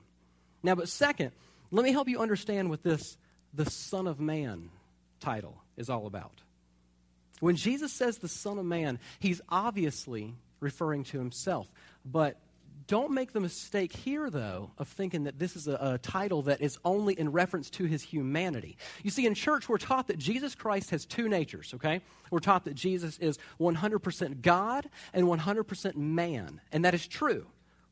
Now, 0.64 0.76
but 0.76 0.88
second, 0.88 1.32
let 1.72 1.84
me 1.84 1.92
help 1.92 2.08
you 2.08 2.20
understand 2.20 2.70
what 2.70 2.84
this 2.84 3.18
the 3.54 3.70
Son 3.70 4.08
of 4.08 4.20
Man 4.20 4.70
title 5.20 5.58
is 5.76 5.90
all 5.90 6.08
about. 6.08 6.42
When 7.42 7.58
Jesus 7.58 7.92
says 7.92 8.18
the 8.18 8.28
Son 8.30 8.58
of 8.60 8.66
Man, 8.66 9.00
he's 9.20 9.42
obviously 9.50 10.36
referring 10.60 11.04
to 11.06 11.18
himself. 11.18 11.72
But 12.06 12.38
don't 12.90 13.12
make 13.12 13.34
the 13.34 13.40
mistake 13.40 13.94
here, 13.94 14.32
though, 14.32 14.72
of 14.80 14.88
thinking 14.88 15.26
that 15.26 15.38
this 15.38 15.56
is 15.56 15.68
a, 15.68 15.78
a, 15.80 15.98
title 16.00 16.42
that 16.44 16.60
is 16.60 16.80
only 16.84 17.14
in 17.14 17.32
reference 17.32 17.70
to 17.70 17.86
his 17.86 18.02
humanity. 18.02 18.78
You 19.04 19.12
see, 19.12 19.28
in 19.28 19.36
church, 19.36 19.70
we're 19.70 19.78
taught 19.78 20.08
that 20.08 20.18
Jesus 20.18 20.56
Christ 20.56 20.90
has 20.90 21.06
two 21.06 21.30
natures, 21.30 21.72
okay? 21.76 22.02
We're 22.32 22.40
taught 22.40 22.66
that 22.66 22.74
Jesus 22.74 23.20
is 23.20 23.38
100% 23.60 24.42
God 24.42 24.90
and 25.14 25.28
100% 25.28 25.96
man. 25.96 26.62
And 26.72 26.84
that 26.84 26.96
is 26.96 27.08
true. 27.08 27.46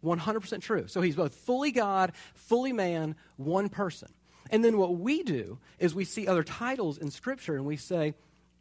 100% 0.03 0.61
true. 0.61 0.87
So 0.87 1.01
he's 1.01 1.15
both 1.15 1.35
fully 1.35 1.71
God, 1.71 2.13
fully 2.33 2.73
man, 2.73 3.15
one 3.35 3.69
person. 3.69 4.09
And 4.49 4.65
then 4.65 4.77
what 4.77 4.97
we 4.97 5.21
do 5.21 5.59
is 5.77 5.93
we 5.93 6.05
see 6.05 6.27
other 6.27 6.43
titles 6.43 6.97
in 6.97 7.11
Scripture 7.11 7.55
and 7.55 7.65
we 7.65 7.77
say, 7.77 8.15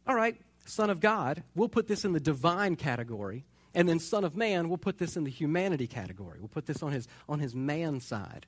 all 0.05 0.15
right, 0.15 0.39
Son 0.65 0.89
of 0.89 0.99
God, 0.99 1.43
we'll 1.55 1.69
put 1.69 1.87
this 1.87 2.05
in 2.05 2.13
the 2.13 2.19
divine 2.19 2.75
category. 2.75 3.45
And 3.77 3.87
then 3.87 3.99
Son 3.99 4.23
of 4.23 4.35
Man, 4.35 4.69
we'll 4.69 4.79
put 4.79 4.97
this 4.97 5.17
in 5.17 5.23
the 5.23 5.29
humanity 5.29 5.85
category. 5.85 6.39
We'll 6.39 6.47
put 6.47 6.65
this 6.65 6.81
on 6.81 6.91
his, 6.91 7.07
on 7.29 7.37
his 7.37 7.53
man 7.53 7.99
side. 7.99 8.47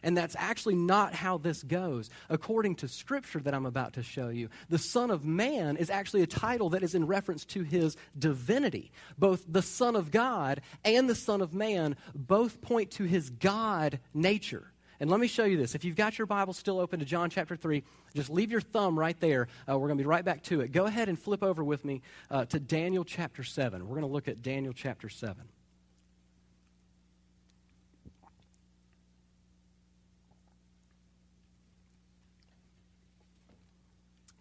And 0.00 0.16
that's 0.16 0.36
actually 0.38 0.76
not 0.76 1.12
how 1.12 1.38
this 1.38 1.64
goes. 1.64 2.08
According 2.28 2.76
to 2.76 2.86
scripture 2.86 3.40
that 3.40 3.52
I'm 3.52 3.66
about 3.66 3.94
to 3.94 4.04
show 4.04 4.28
you, 4.28 4.48
the 4.68 4.78
Son 4.78 5.10
of 5.10 5.24
Man 5.24 5.76
is 5.76 5.90
actually 5.90 6.22
a 6.22 6.26
title 6.28 6.70
that 6.70 6.84
is 6.84 6.94
in 6.94 7.08
reference 7.08 7.44
to 7.46 7.64
his 7.64 7.96
divinity. 8.16 8.92
Both 9.18 9.44
the 9.48 9.60
Son 9.60 9.96
of 9.96 10.12
God 10.12 10.60
and 10.84 11.10
the 11.10 11.16
Son 11.16 11.40
of 11.40 11.52
Man 11.52 11.96
both 12.14 12.60
point 12.60 12.92
to 12.92 13.04
his 13.04 13.28
God 13.28 13.98
nature. 14.14 14.70
And 15.00 15.08
let 15.08 15.18
me 15.18 15.28
show 15.28 15.44
you 15.44 15.56
this. 15.56 15.74
If 15.74 15.82
you've 15.82 15.96
got 15.96 16.18
your 16.18 16.26
Bible 16.26 16.52
still 16.52 16.78
open 16.78 16.98
to 16.98 17.06
John 17.06 17.30
chapter 17.30 17.56
3, 17.56 17.82
just 18.14 18.28
leave 18.28 18.50
your 18.50 18.60
thumb 18.60 18.98
right 18.98 19.18
there. 19.18 19.48
Uh, 19.66 19.78
we're 19.78 19.88
going 19.88 19.96
to 19.96 20.04
be 20.04 20.08
right 20.08 20.24
back 20.24 20.42
to 20.44 20.60
it. 20.60 20.72
Go 20.72 20.84
ahead 20.84 21.08
and 21.08 21.18
flip 21.18 21.42
over 21.42 21.64
with 21.64 21.86
me 21.86 22.02
uh, 22.30 22.44
to 22.44 22.60
Daniel 22.60 23.02
chapter 23.02 23.42
7. 23.42 23.88
We're 23.88 23.94
going 23.94 24.02
to 24.02 24.12
look 24.12 24.28
at 24.28 24.42
Daniel 24.42 24.74
chapter 24.74 25.08
7. 25.08 25.36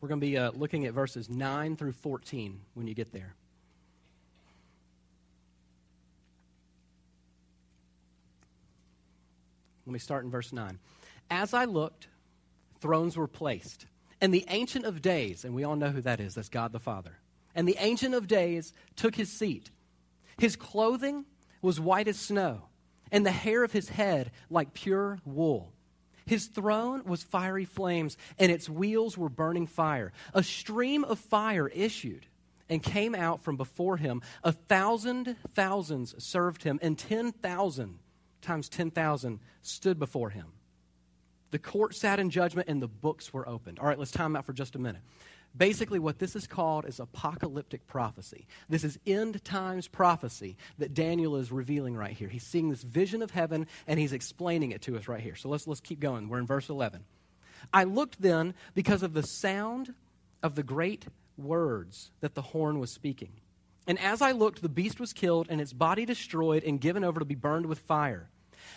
We're 0.02 0.10
going 0.10 0.20
to 0.20 0.28
be 0.28 0.38
uh, 0.38 0.52
looking 0.52 0.86
at 0.86 0.94
verses 0.94 1.30
9 1.30 1.78
through 1.78 1.94
14 1.94 2.60
when 2.74 2.88
you 2.88 2.94
get 2.94 3.14
there. 3.14 3.36
Let 9.90 9.94
me 9.94 9.98
start 9.98 10.24
in 10.24 10.30
verse 10.30 10.54
9. 10.54 10.78
As 11.32 11.52
I 11.52 11.66
looked, 11.66 12.10
thrones 12.80 13.18
were 13.18 13.28
placed, 13.28 13.88
and 14.22 14.32
the 14.32 14.46
Ancient 14.48 14.86
of 14.86 15.02
Days, 15.02 15.44
and 15.44 15.56
we 15.56 15.64
all 15.64 15.76
know 15.76 15.90
who 15.90 16.02
that 16.02 16.20
is, 16.20 16.36
that's 16.36 16.48
God 16.48 16.74
the 16.74 16.80
Father, 16.80 17.18
and 17.56 17.68
the 17.68 17.76
Ancient 17.80 18.14
of 18.14 18.28
Days 18.28 18.72
took 18.96 19.16
his 19.16 19.32
seat. 19.32 19.72
His 20.38 20.56
clothing 20.56 21.26
was 21.64 21.80
white 21.80 22.08
as 22.08 22.20
snow, 22.20 22.66
and 23.12 23.26
the 23.26 23.32
hair 23.32 23.64
of 23.64 23.72
his 23.72 23.90
head 23.90 24.30
like 24.48 24.76
pure 24.76 25.18
wool. 25.26 25.74
His 26.28 26.46
throne 26.46 27.04
was 27.06 27.24
fiery 27.24 27.66
flames, 27.66 28.16
and 28.38 28.52
its 28.52 28.70
wheels 28.70 29.18
were 29.18 29.28
burning 29.28 29.66
fire. 29.66 30.14
A 30.36 30.44
stream 30.44 31.04
of 31.04 31.18
fire 31.18 31.68
issued 31.68 32.28
and 32.70 32.84
came 32.84 33.16
out 33.16 33.42
from 33.42 33.58
before 33.58 33.98
him. 33.98 34.22
A 34.44 34.52
thousand 34.52 35.36
thousands 35.56 36.14
served 36.24 36.62
him, 36.62 36.78
and 36.80 36.96
10,000 36.96 37.98
times 38.42 38.70
10,000 38.70 39.40
stood 39.62 40.00
before 40.00 40.30
him. 40.30 40.48
The 41.52 41.60
court 41.60 41.96
sat 41.96 42.20
in 42.20 42.30
judgment, 42.30 42.70
and 42.70 42.82
the 42.82 42.88
books 42.88 43.34
were 43.34 43.48
opened. 43.48 43.80
All 43.80 43.88
right, 43.88 43.98
let's 43.98 44.12
time 44.12 44.36
out 44.36 44.46
for 44.46 44.54
just 44.54 44.76
a 44.76 44.80
minute. 44.80 45.02
Basically, 45.58 45.98
what 45.98 46.20
this 46.20 46.36
is 46.36 46.46
called 46.46 46.86
is 46.86 47.00
apocalyptic 47.00 47.88
prophecy. 47.88 48.46
This 48.70 48.84
is 48.84 49.00
end 49.08 49.44
times 49.44 49.88
prophecy 49.88 50.58
that 50.78 50.94
Daniel 50.94 51.36
is 51.38 51.52
revealing 51.52 51.96
right 51.96 52.16
here. 52.16 52.28
He's 52.28 52.46
seeing 52.46 52.70
this 52.70 52.84
vision 52.84 53.24
of 53.24 53.32
heaven 53.32 53.66
and 53.88 54.00
he's 54.00 54.14
explaining 54.14 54.72
it 54.72 54.84
to 54.84 54.96
us 54.96 55.08
right 55.08 55.22
here. 55.22 55.36
So 55.36 55.50
let's, 55.50 55.66
let's 55.66 55.80
keep 55.80 56.00
going. 56.00 56.30
We're 56.30 56.38
in 56.38 56.46
verse 56.46 56.70
11. 56.70 57.04
I 57.74 57.84
looked 57.84 58.22
then 58.22 58.54
because 58.76 59.02
of 59.02 59.14
the 59.14 59.24
sound 59.24 59.96
of 60.44 60.54
the 60.54 60.64
great 60.64 61.06
words 61.36 62.12
that 62.22 62.36
the 62.36 62.42
horn 62.42 62.80
was 62.80 62.92
speaking. 62.92 63.32
And 63.88 64.00
as 64.00 64.22
I 64.22 64.32
looked, 64.32 64.62
the 64.62 64.70
beast 64.70 65.00
was 65.00 65.14
killed 65.14 65.48
and 65.50 65.60
its 65.60 65.74
body 65.74 66.06
destroyed 66.06 66.64
and 66.64 66.80
given 66.80 67.04
over 67.04 67.20
to 67.20 67.26
be 67.26 67.36
burned 67.36 67.66
with 67.66 67.80
fire. 67.80 68.30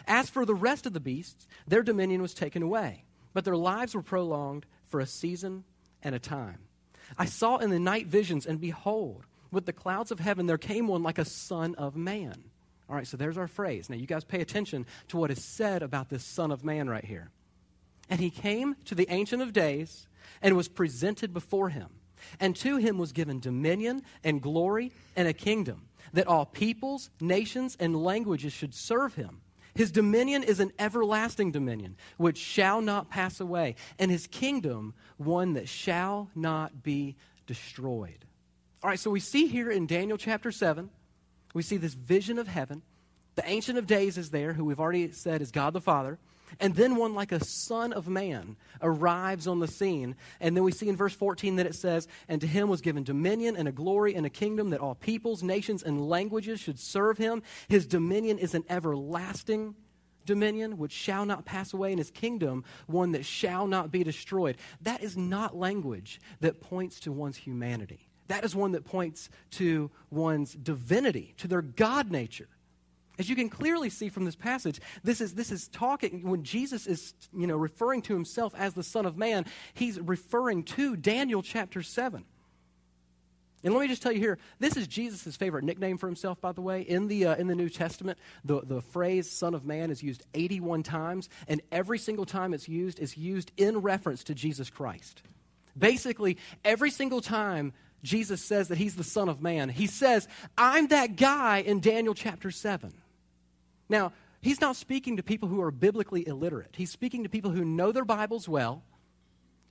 As 0.07 0.31
for 0.31 0.45
the 0.47 0.55
rest 0.55 0.87
of 0.87 0.93
the 0.93 1.01
beasts, 1.01 1.47
their 1.67 1.83
dominion 1.83 2.23
was 2.23 2.35
taken 2.35 2.63
away, 2.63 3.05
but 3.35 3.45
their 3.45 3.57
lives 3.57 3.95
were 3.95 4.03
prolonged 4.03 4.67
for 4.85 5.01
a 5.01 5.07
season 5.07 5.65
and 6.03 6.15
a 6.15 6.19
time. 6.19 6.59
I 7.19 7.27
saw 7.27 7.59
in 7.59 7.71
the 7.71 7.79
night 7.79 8.07
visions, 8.07 8.47
and 8.47 8.61
behold, 8.61 9.27
with 9.51 9.67
the 9.67 9.73
clouds 9.73 10.11
of 10.11 10.21
heaven 10.21 10.47
there 10.47 10.59
came 10.59 10.89
one 10.89 11.03
like 11.03 11.19
a 11.19 11.25
son 11.25 11.75
of 11.77 11.95
man. 11.95 12.45
All 12.89 12.97
right, 12.97 13.07
so 13.07 13.17
there's 13.17 13.39
our 13.39 13.49
phrase. 13.49 13.89
Now, 13.89 13.97
you 13.97 14.07
guys 14.07 14.25
pay 14.25 14.41
attention 14.41 14.87
to 15.09 15.17
what 15.17 15.31
is 15.31 15.43
said 15.43 15.83
about 15.83 16.09
this 16.09 16.25
son 16.25 16.51
of 16.51 16.65
man 16.65 16.89
right 16.89 17.05
here. 17.05 17.31
And 18.11 18.21
he 18.21 18.31
came 18.31 18.77
to 18.87 18.95
the 18.95 19.07
Ancient 19.09 19.41
of 19.41 19.53
Days 19.53 20.09
and 20.43 20.57
was 20.57 20.69
presented 20.69 21.33
before 21.33 21.71
him. 21.71 21.89
And 22.41 22.57
to 22.57 22.77
him 22.77 22.99
was 22.99 23.13
given 23.13 23.41
dominion 23.41 24.03
and 24.25 24.43
glory 24.43 24.93
and 25.17 25.29
a 25.29 25.33
kingdom, 25.33 25.89
that 26.13 26.27
all 26.27 26.47
peoples, 26.47 27.11
nations, 27.21 27.77
and 27.79 28.03
languages 28.03 28.53
should 28.53 28.75
serve 28.75 29.15
him. 29.15 29.41
His 29.75 29.91
dominion 29.91 30.43
is 30.43 30.61
an 30.61 30.73
everlasting 30.79 31.51
dominion, 31.51 31.97
which 32.19 32.37
shall 32.37 32.83
not 32.83 33.09
pass 33.09 33.41
away, 33.41 33.77
and 33.99 34.11
his 34.11 34.27
kingdom 34.27 34.95
one 35.17 35.55
that 35.55 35.69
shall 35.69 36.29
not 36.35 36.83
be 36.83 37.17
destroyed. 37.47 38.27
All 38.83 38.91
right, 38.91 38.99
so 38.99 39.11
we 39.11 39.21
see 39.21 39.47
here 39.47 39.71
in 39.71 39.87
Daniel 39.87 40.19
chapter 40.19 40.53
7, 40.53 40.91
we 41.55 41.63
see 41.63 41.77
this 41.77 41.95
vision 41.95 42.39
of 42.39 42.49
heaven. 42.49 42.83
The 43.35 43.49
Ancient 43.49 43.79
of 43.79 43.87
Days 43.87 44.19
is 44.19 44.31
there, 44.31 44.53
who 44.53 44.65
we've 44.65 44.81
already 44.81 45.13
said 45.13 45.41
is 45.41 45.51
God 45.51 45.73
the 45.73 45.81
Father. 45.81 46.19
And 46.61 46.75
then 46.75 46.97
one 46.97 47.15
like 47.15 47.33
a 47.33 47.45
son 47.45 47.93
of 47.93 48.09
man 48.09 48.57
arrives 48.81 49.47
on 49.47 49.61
the 49.61 49.69
scene. 49.69 50.17
And 50.41 50.57
then 50.57 50.65
we 50.65 50.73
see 50.73 50.89
in 50.89 50.97
verse 50.97 51.15
14 51.15 51.57
that 51.57 51.67
it 51.67 51.75
says, 51.75 52.09
And 52.29 52.41
to 52.41 52.47
him 52.47 52.69
was 52.69 52.81
given 52.81 53.05
dominion 53.05 53.57
and 53.57 53.69
a 53.69 53.73
glory 53.73 54.15
and 54.15 54.27
a 54.27 54.31
kingdom 54.31 54.71
that 54.71 54.81
all 54.81 54.95
peoples, 54.95 55.43
nations, 55.43 55.83
and 55.83 56.09
languages 56.09 56.61
should 56.61 56.79
serve 56.79 57.19
him. 57.19 57.43
His 57.69 57.87
dominion 57.87 58.39
is 58.39 58.55
an 58.55 58.65
everlasting 58.69 59.75
dominion 60.25 60.79
which 60.79 60.93
shall 60.93 61.27
not 61.27 61.45
pass 61.45 61.73
away, 61.73 61.91
and 61.91 61.99
his 61.99 62.11
kingdom 62.11 62.65
one 62.87 63.13
that 63.13 63.25
shall 63.25 63.67
not 63.67 63.91
be 63.91 64.05
destroyed. 64.05 64.57
That 64.83 65.03
is 65.03 65.17
not 65.17 65.57
language 65.57 66.21
that 66.41 66.61
points 66.61 67.01
to 67.01 67.13
one's 67.13 67.37
humanity. 67.37 68.09
That 68.29 68.45
is 68.45 68.55
one 68.55 68.73
that 68.73 68.85
points 68.85 69.29
to 69.53 69.91
one's 70.11 70.55
divinity, 70.55 71.35
to 71.39 71.49
their 71.49 71.63
God 71.63 72.11
nature. 72.11 72.49
As 73.19 73.29
you 73.29 73.37
can 73.37 73.49
clearly 73.49 73.91
see 73.91 74.09
from 74.09 74.25
this 74.25 74.37
passage, 74.37 74.81
this 75.05 75.21
is, 75.21 75.35
this 75.35 75.53
is 75.53 75.69
talking, 75.69 76.29
when 76.29 76.43
Jesus 76.43 76.87
is 76.87 77.15
you 77.37 77.47
know, 77.47 77.57
referring 77.57 78.03
to 78.03 78.15
himself 78.15 78.55
as 78.57 78.75
the 78.75 78.83
Son 78.83 79.05
of 79.05 79.19
Man, 79.19 79.45
he's 79.75 80.01
referring 80.01 80.65
to 80.65 80.97
Daniel 80.97 81.43
chapter 81.43 81.83
7. 81.83 82.25
And 83.65 83.75
let 83.75 83.81
me 83.81 83.89
just 83.89 84.03
tell 84.03 84.13
you 84.13 84.19
here, 84.19 84.39
this 84.59 84.77
is 84.77 84.89
Jesus' 84.89 85.37
favorite 85.37 85.63
nickname 85.63 85.97
for 85.97 86.07
himself, 86.07 86.41
by 86.41 86.53
the 86.53 86.61
way. 86.61 86.83
In 86.83 87.07
the, 87.07 87.27
uh, 87.27 87.37
in 87.37 87.47
the 87.47 87.55
New 87.55 87.69
Testament, 87.69 88.19
the, 88.45 88.61
the 88.63 88.81
phrase 88.81 89.31
Son 89.31 89.55
of 89.55 89.65
Man 89.65 89.91
is 89.91 90.03
used 90.03 90.25
81 90.35 90.83
times, 90.83 91.29
and 91.47 91.61
every 91.71 91.99
single 91.99 92.27
time 92.27 92.55
it's 92.55 92.69
used 92.69 92.99
is 92.99 93.17
used 93.17 93.53
in 93.57 93.79
reference 93.79 94.25
to 94.25 94.35
Jesus 94.35 94.69
Christ. 94.69 95.23
Basically, 95.79 96.39
every 96.65 96.91
single 96.91 97.21
time 97.21 97.73
Jesus 98.03 98.45
says 98.45 98.69
that 98.69 98.79
he's 98.79 98.97
the 98.97 99.05
Son 99.05 99.29
of 99.29 99.41
Man, 99.41 99.69
he 99.69 99.87
says, 99.87 100.27
I'm 100.59 100.89
that 100.89 101.15
guy 101.15 101.59
in 101.59 101.79
Daniel 101.79 102.15
chapter 102.15 102.51
7. 102.51 102.93
Now, 103.89 104.13
he's 104.41 104.61
not 104.61 104.77
speaking 104.77 105.17
to 105.17 105.23
people 105.23 105.49
who 105.49 105.61
are 105.61 105.71
biblically 105.71 106.27
illiterate. 106.27 106.75
He's 106.77 106.91
speaking 106.91 107.23
to 107.23 107.29
people 107.29 107.51
who 107.51 107.65
know 107.65 107.93
their 107.93 108.05
Bibles 108.05 108.49
well. 108.49 108.83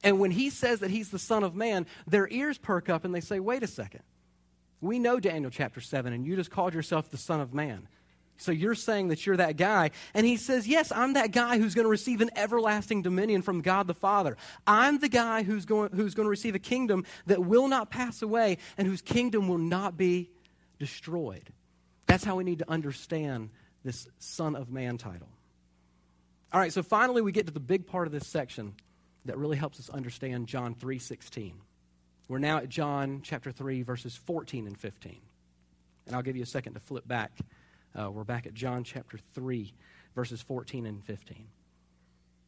And 0.03 0.19
when 0.19 0.31
he 0.31 0.49
says 0.49 0.79
that 0.79 0.89
he's 0.89 1.09
the 1.11 1.19
Son 1.19 1.43
of 1.43 1.55
Man, 1.55 1.85
their 2.07 2.27
ears 2.29 2.57
perk 2.57 2.89
up 2.89 3.05
and 3.05 3.13
they 3.13 3.21
say, 3.21 3.39
wait 3.39 3.63
a 3.63 3.67
second. 3.67 4.01
We 4.79 4.97
know 4.97 5.19
Daniel 5.19 5.51
chapter 5.51 5.79
7, 5.79 6.11
and 6.11 6.25
you 6.25 6.35
just 6.35 6.49
called 6.49 6.73
yourself 6.73 7.09
the 7.09 7.17
Son 7.17 7.39
of 7.39 7.53
Man. 7.53 7.87
So 8.41 8.51
you're 8.51 8.73
saying 8.73 9.09
that 9.09 9.23
you're 9.23 9.37
that 9.37 9.55
guy. 9.55 9.91
And 10.15 10.25
he 10.25 10.35
says, 10.35 10.67
Yes, 10.67 10.91
I'm 10.91 11.13
that 11.13 11.31
guy 11.31 11.59
who's 11.59 11.75
going 11.75 11.85
to 11.85 11.91
receive 11.91 12.21
an 12.21 12.31
everlasting 12.35 13.03
dominion 13.03 13.43
from 13.43 13.61
God 13.61 13.85
the 13.85 13.93
Father. 13.93 14.35
I'm 14.65 14.97
the 14.97 15.09
guy 15.09 15.43
who's 15.43 15.65
going, 15.65 15.91
who's 15.91 16.15
going 16.15 16.25
to 16.25 16.31
receive 16.31 16.55
a 16.55 16.59
kingdom 16.59 17.05
that 17.27 17.45
will 17.45 17.67
not 17.67 17.91
pass 17.91 18.23
away 18.23 18.57
and 18.79 18.87
whose 18.87 19.03
kingdom 19.03 19.47
will 19.47 19.59
not 19.59 19.95
be 19.95 20.31
destroyed. 20.79 21.53
That's 22.07 22.23
how 22.23 22.35
we 22.35 22.43
need 22.43 22.59
to 22.59 22.69
understand 22.69 23.51
this 23.83 24.07
Son 24.19 24.55
of 24.55 24.69
Man 24.69 24.97
title. 24.97 25.29
All 26.53 26.59
right, 26.59 26.73
so 26.73 26.83
finally 26.83 27.21
we 27.21 27.31
get 27.31 27.47
to 27.47 27.53
the 27.53 27.59
big 27.59 27.87
part 27.87 28.07
of 28.07 28.13
this 28.13 28.27
section 28.27 28.73
that 29.25 29.37
really 29.37 29.57
helps 29.57 29.79
us 29.79 29.89
understand 29.89 30.47
John 30.47 30.75
3:16. 30.75 31.53
We're 32.27 32.39
now 32.39 32.57
at 32.57 32.69
John 32.69 33.21
chapter 33.23 33.51
3 33.51 33.81
verses 33.83 34.15
14 34.15 34.67
and 34.67 34.77
15. 34.77 35.21
And 36.07 36.15
I'll 36.15 36.21
give 36.21 36.35
you 36.35 36.43
a 36.43 36.47
second 36.47 36.73
to 36.73 36.79
flip 36.79 37.07
back. 37.07 37.31
Uh, 37.97 38.09
we're 38.11 38.23
back 38.23 38.45
at 38.45 38.53
John 38.53 38.83
chapter 38.83 39.17
3 39.33 39.73
verses 40.15 40.41
14 40.41 40.85
and 40.85 41.03
15. 41.03 41.47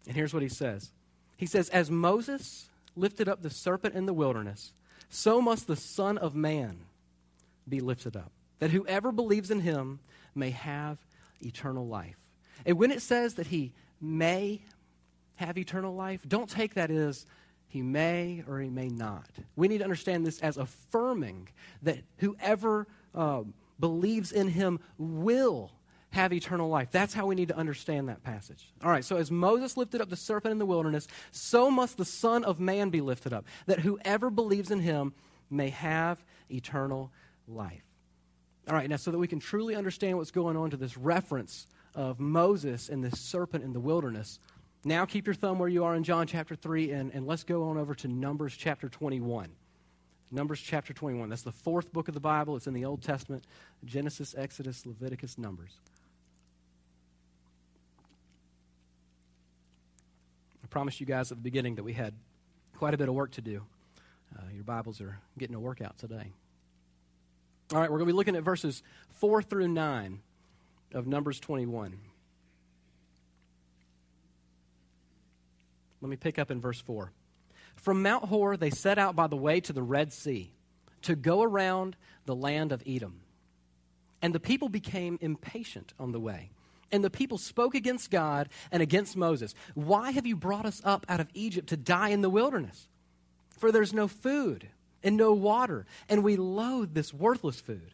And 0.08 0.16
here's 0.16 0.34
what 0.34 0.44
he 0.44 0.50
says. 0.50 0.92
He 1.38 1.46
says, 1.46 1.70
"As 1.70 1.90
Moses 1.90 2.70
lifted 2.96 3.28
up 3.28 3.42
the 3.42 3.50
serpent 3.50 3.96
in 3.96 4.06
the 4.06 4.14
wilderness, 4.14 4.74
so 5.10 5.42
must 5.42 5.68
the 5.68 5.76
Son 5.76 6.18
of 6.18 6.36
Man 6.36 6.86
be 7.68 7.80
lifted 7.80 8.16
up, 8.16 8.32
that 8.60 8.72
whoever 8.72 9.12
believes 9.12 9.50
in 9.52 9.62
him 9.62 10.00
may 10.36 10.50
have 10.50 10.98
eternal 11.46 11.88
life. 11.88 12.18
And 12.66 12.78
when 12.78 12.92
it 12.92 13.02
says 13.02 13.36
that 13.36 13.48
he 13.48 13.74
may 14.00 14.62
have 15.36 15.58
eternal 15.58 15.96
life, 15.96 16.22
don't 16.28 16.50
take 16.50 16.76
that 16.76 16.92
as 16.92 17.26
he 17.68 17.82
may 17.82 18.44
or 18.48 18.60
he 18.60 18.70
may 18.70 18.88
not. 18.88 19.30
We 19.56 19.68
need 19.68 19.80
to 19.80 19.84
understand 19.84 20.26
this 20.26 20.40
as 20.42 20.58
affirming 20.58 21.50
that 21.82 22.00
whoever 22.18 22.88
uh, 23.16 23.44
believes 23.80 24.32
in 24.32 24.48
him 24.48 24.80
will 24.98 25.72
have 26.12 26.32
eternal 26.32 26.70
life. 26.70 26.90
That's 26.92 27.16
how 27.16 27.26
we 27.26 27.34
need 27.34 27.48
to 27.48 27.58
understand 27.58 28.08
that 28.10 28.24
passage. 28.24 28.72
All 28.84 28.92
right, 28.92 29.04
so 29.04 29.18
as 29.18 29.32
Moses 29.32 29.76
lifted 29.76 30.00
up 30.00 30.10
the 30.10 30.16
serpent 30.16 30.52
in 30.52 30.60
the 30.60 30.66
wilderness, 30.66 31.08
so 31.32 31.72
must 31.72 31.98
the 31.98 32.06
Son 32.06 32.44
of 32.44 32.60
Man 32.60 32.92
be 32.92 33.02
lifted 33.02 33.34
up, 33.34 33.46
that 33.66 33.80
whoever 33.80 34.30
believes 34.30 34.70
in 34.70 34.80
him 34.80 35.14
may 35.50 35.70
have 35.70 36.24
eternal 36.52 37.12
life. 37.48 37.84
All 38.68 38.76
right, 38.76 38.90
now 38.90 38.96
so 38.96 39.12
that 39.12 39.18
we 39.18 39.28
can 39.28 39.40
truly 39.40 39.76
understand 39.76 40.18
what's 40.18 40.32
going 40.32 40.56
on 40.56 40.70
to 40.70 40.78
this 40.78 40.98
reference 40.98 41.68
of 41.96 42.20
Moses 42.20 42.90
and 42.90 43.04
this 43.04 43.20
serpent 43.20 43.64
in 43.64 43.74
the 43.74 43.80
wilderness, 43.80 44.40
now 44.86 45.06
keep 45.06 45.28
your 45.28 45.34
thumb 45.34 45.60
where 45.60 45.70
you 45.70 45.84
are 45.84 45.96
in 45.96 46.04
John 46.04 46.28
chapter 46.28 46.56
3, 46.56 46.92
and, 46.92 47.14
and 47.14 47.28
let's 47.28 47.44
go 47.44 47.70
on 47.70 47.78
over 47.78 47.94
to 47.96 48.08
Numbers 48.08 48.56
chapter 48.56 48.88
21. 48.88 49.50
Numbers 50.32 50.62
chapter 50.62 50.94
21. 50.94 51.30
That's 51.30 51.42
the 51.42 51.52
fourth 51.52 51.92
book 51.94 52.08
of 52.08 52.14
the 52.14 52.20
Bible. 52.20 52.56
It's 52.56 52.68
in 52.68 52.74
the 52.74 52.86
Old 52.86 53.02
Testament 53.02 53.46
Genesis, 53.86 54.34
Exodus, 54.38 54.86
Leviticus, 54.86 55.38
Numbers. 55.38 55.72
I 60.64 60.68
promised 60.68 61.00
you 61.00 61.06
guys 61.06 61.32
at 61.32 61.38
the 61.38 61.44
beginning 61.44 61.76
that 61.76 61.84
we 61.84 61.94
had 61.94 62.14
quite 62.78 62.94
a 62.94 62.98
bit 62.98 63.10
of 63.10 63.14
work 63.14 63.32
to 63.32 63.42
do. 63.42 63.62
Uh, 64.36 64.42
your 64.54 64.64
Bibles 64.64 65.02
are 65.02 65.20
getting 65.38 65.56
a 65.56 65.60
workout 65.60 65.98
today. 65.98 66.32
All 67.72 67.80
right, 67.80 67.90
we're 67.90 67.98
going 67.98 68.08
to 68.08 68.14
be 68.14 68.18
looking 68.18 68.36
at 68.36 68.44
verses 68.44 68.84
4 69.16 69.42
through 69.42 69.70
9 69.70 70.20
of 70.94 71.08
Numbers 71.08 71.40
21. 71.40 71.98
Let 76.02 76.10
me 76.10 76.18
pick 76.18 76.38
up 76.38 76.52
in 76.52 76.60
verse 76.60 76.82
4. 76.82 77.12
From 77.76 78.02
Mount 78.02 78.26
Hor, 78.26 78.58
they 78.58 78.70
set 78.70 78.98
out 78.98 79.16
by 79.16 79.28
the 79.28 79.38
way 79.38 79.62
to 79.62 79.74
the 79.74 79.82
Red 79.82 80.12
Sea 80.12 80.52
to 81.04 81.16
go 81.16 81.42
around 81.42 81.96
the 82.26 82.36
land 82.36 82.72
of 82.72 82.84
Edom. 82.86 83.22
And 84.22 84.36
the 84.36 84.40
people 84.40 84.70
became 84.70 85.18
impatient 85.22 85.94
on 86.00 86.12
the 86.12 86.20
way. 86.20 86.52
And 86.92 87.04
the 87.04 87.10
people 87.10 87.38
spoke 87.38 87.74
against 87.74 88.12
God 88.12 88.50
and 88.72 88.84
against 88.84 89.18
Moses. 89.18 89.56
Why 89.74 90.12
have 90.12 90.28
you 90.28 90.36
brought 90.36 90.66
us 90.66 90.82
up 90.84 91.06
out 91.10 91.20
of 91.20 91.30
Egypt 91.34 91.70
to 91.70 91.78
die 91.78 92.10
in 92.10 92.22
the 92.22 92.30
wilderness? 92.30 92.88
For 93.58 93.72
there's 93.72 93.94
no 93.94 94.08
food 94.08 94.68
and 95.04 95.18
no 95.18 95.34
water, 95.34 95.86
and 96.10 96.24
we 96.24 96.38
loathe 96.38 96.94
this 96.94 97.14
worthless 97.14 97.60
food. 97.60 97.92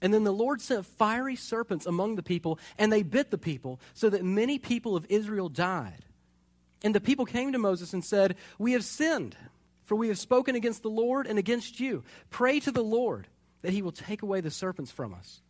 And 0.00 0.14
then 0.14 0.24
the 0.24 0.32
Lord 0.32 0.60
sent 0.60 0.86
fiery 0.86 1.36
serpents 1.36 1.86
among 1.86 2.16
the 2.16 2.22
people, 2.22 2.58
and 2.78 2.92
they 2.92 3.02
bit 3.02 3.30
the 3.30 3.38
people, 3.38 3.80
so 3.94 4.08
that 4.10 4.24
many 4.24 4.58
people 4.58 4.94
of 4.94 5.06
Israel 5.08 5.48
died. 5.48 6.04
And 6.84 6.94
the 6.94 7.00
people 7.00 7.24
came 7.24 7.52
to 7.52 7.58
Moses 7.58 7.92
and 7.92 8.04
said, 8.04 8.36
We 8.58 8.72
have 8.72 8.84
sinned, 8.84 9.36
for 9.84 9.96
we 9.96 10.08
have 10.08 10.18
spoken 10.18 10.54
against 10.54 10.82
the 10.82 10.90
Lord 10.90 11.26
and 11.26 11.38
against 11.38 11.80
you. 11.80 12.04
Pray 12.30 12.60
to 12.60 12.70
the 12.70 12.84
Lord 12.84 13.26
that 13.62 13.72
he 13.72 13.82
will 13.82 13.92
take 13.92 14.22
away 14.22 14.40
the 14.40 14.50
serpents 14.50 14.92
from 14.92 15.12
us. 15.12 15.40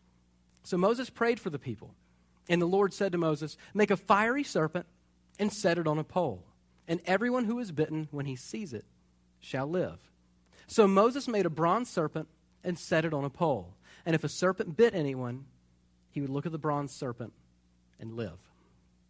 So 0.62 0.78
Moses 0.78 1.10
prayed 1.10 1.40
for 1.40 1.50
the 1.50 1.58
people. 1.58 1.94
And 2.48 2.62
the 2.62 2.66
Lord 2.66 2.94
said 2.94 3.12
to 3.12 3.18
Moses, 3.18 3.58
Make 3.74 3.90
a 3.90 3.96
fiery 3.96 4.44
serpent 4.44 4.86
and 5.38 5.52
set 5.52 5.78
it 5.78 5.86
on 5.86 5.98
a 5.98 6.04
pole. 6.04 6.44
And 6.86 7.00
everyone 7.04 7.44
who 7.44 7.58
is 7.58 7.70
bitten, 7.70 8.08
when 8.10 8.24
he 8.24 8.36
sees 8.36 8.72
it, 8.72 8.86
shall 9.40 9.66
live. 9.66 9.98
So 10.68 10.86
Moses 10.86 11.26
made 11.26 11.46
a 11.46 11.50
bronze 11.50 11.90
serpent 11.90 12.28
and 12.62 12.78
set 12.78 13.04
it 13.04 13.12
on 13.12 13.24
a 13.24 13.30
pole. 13.30 13.74
And 14.06 14.14
if 14.14 14.22
a 14.22 14.28
serpent 14.28 14.76
bit 14.76 14.94
anyone, 14.94 15.46
he 16.10 16.20
would 16.20 16.30
look 16.30 16.46
at 16.46 16.52
the 16.52 16.58
bronze 16.58 16.92
serpent 16.92 17.32
and 17.98 18.14
live. 18.14 18.38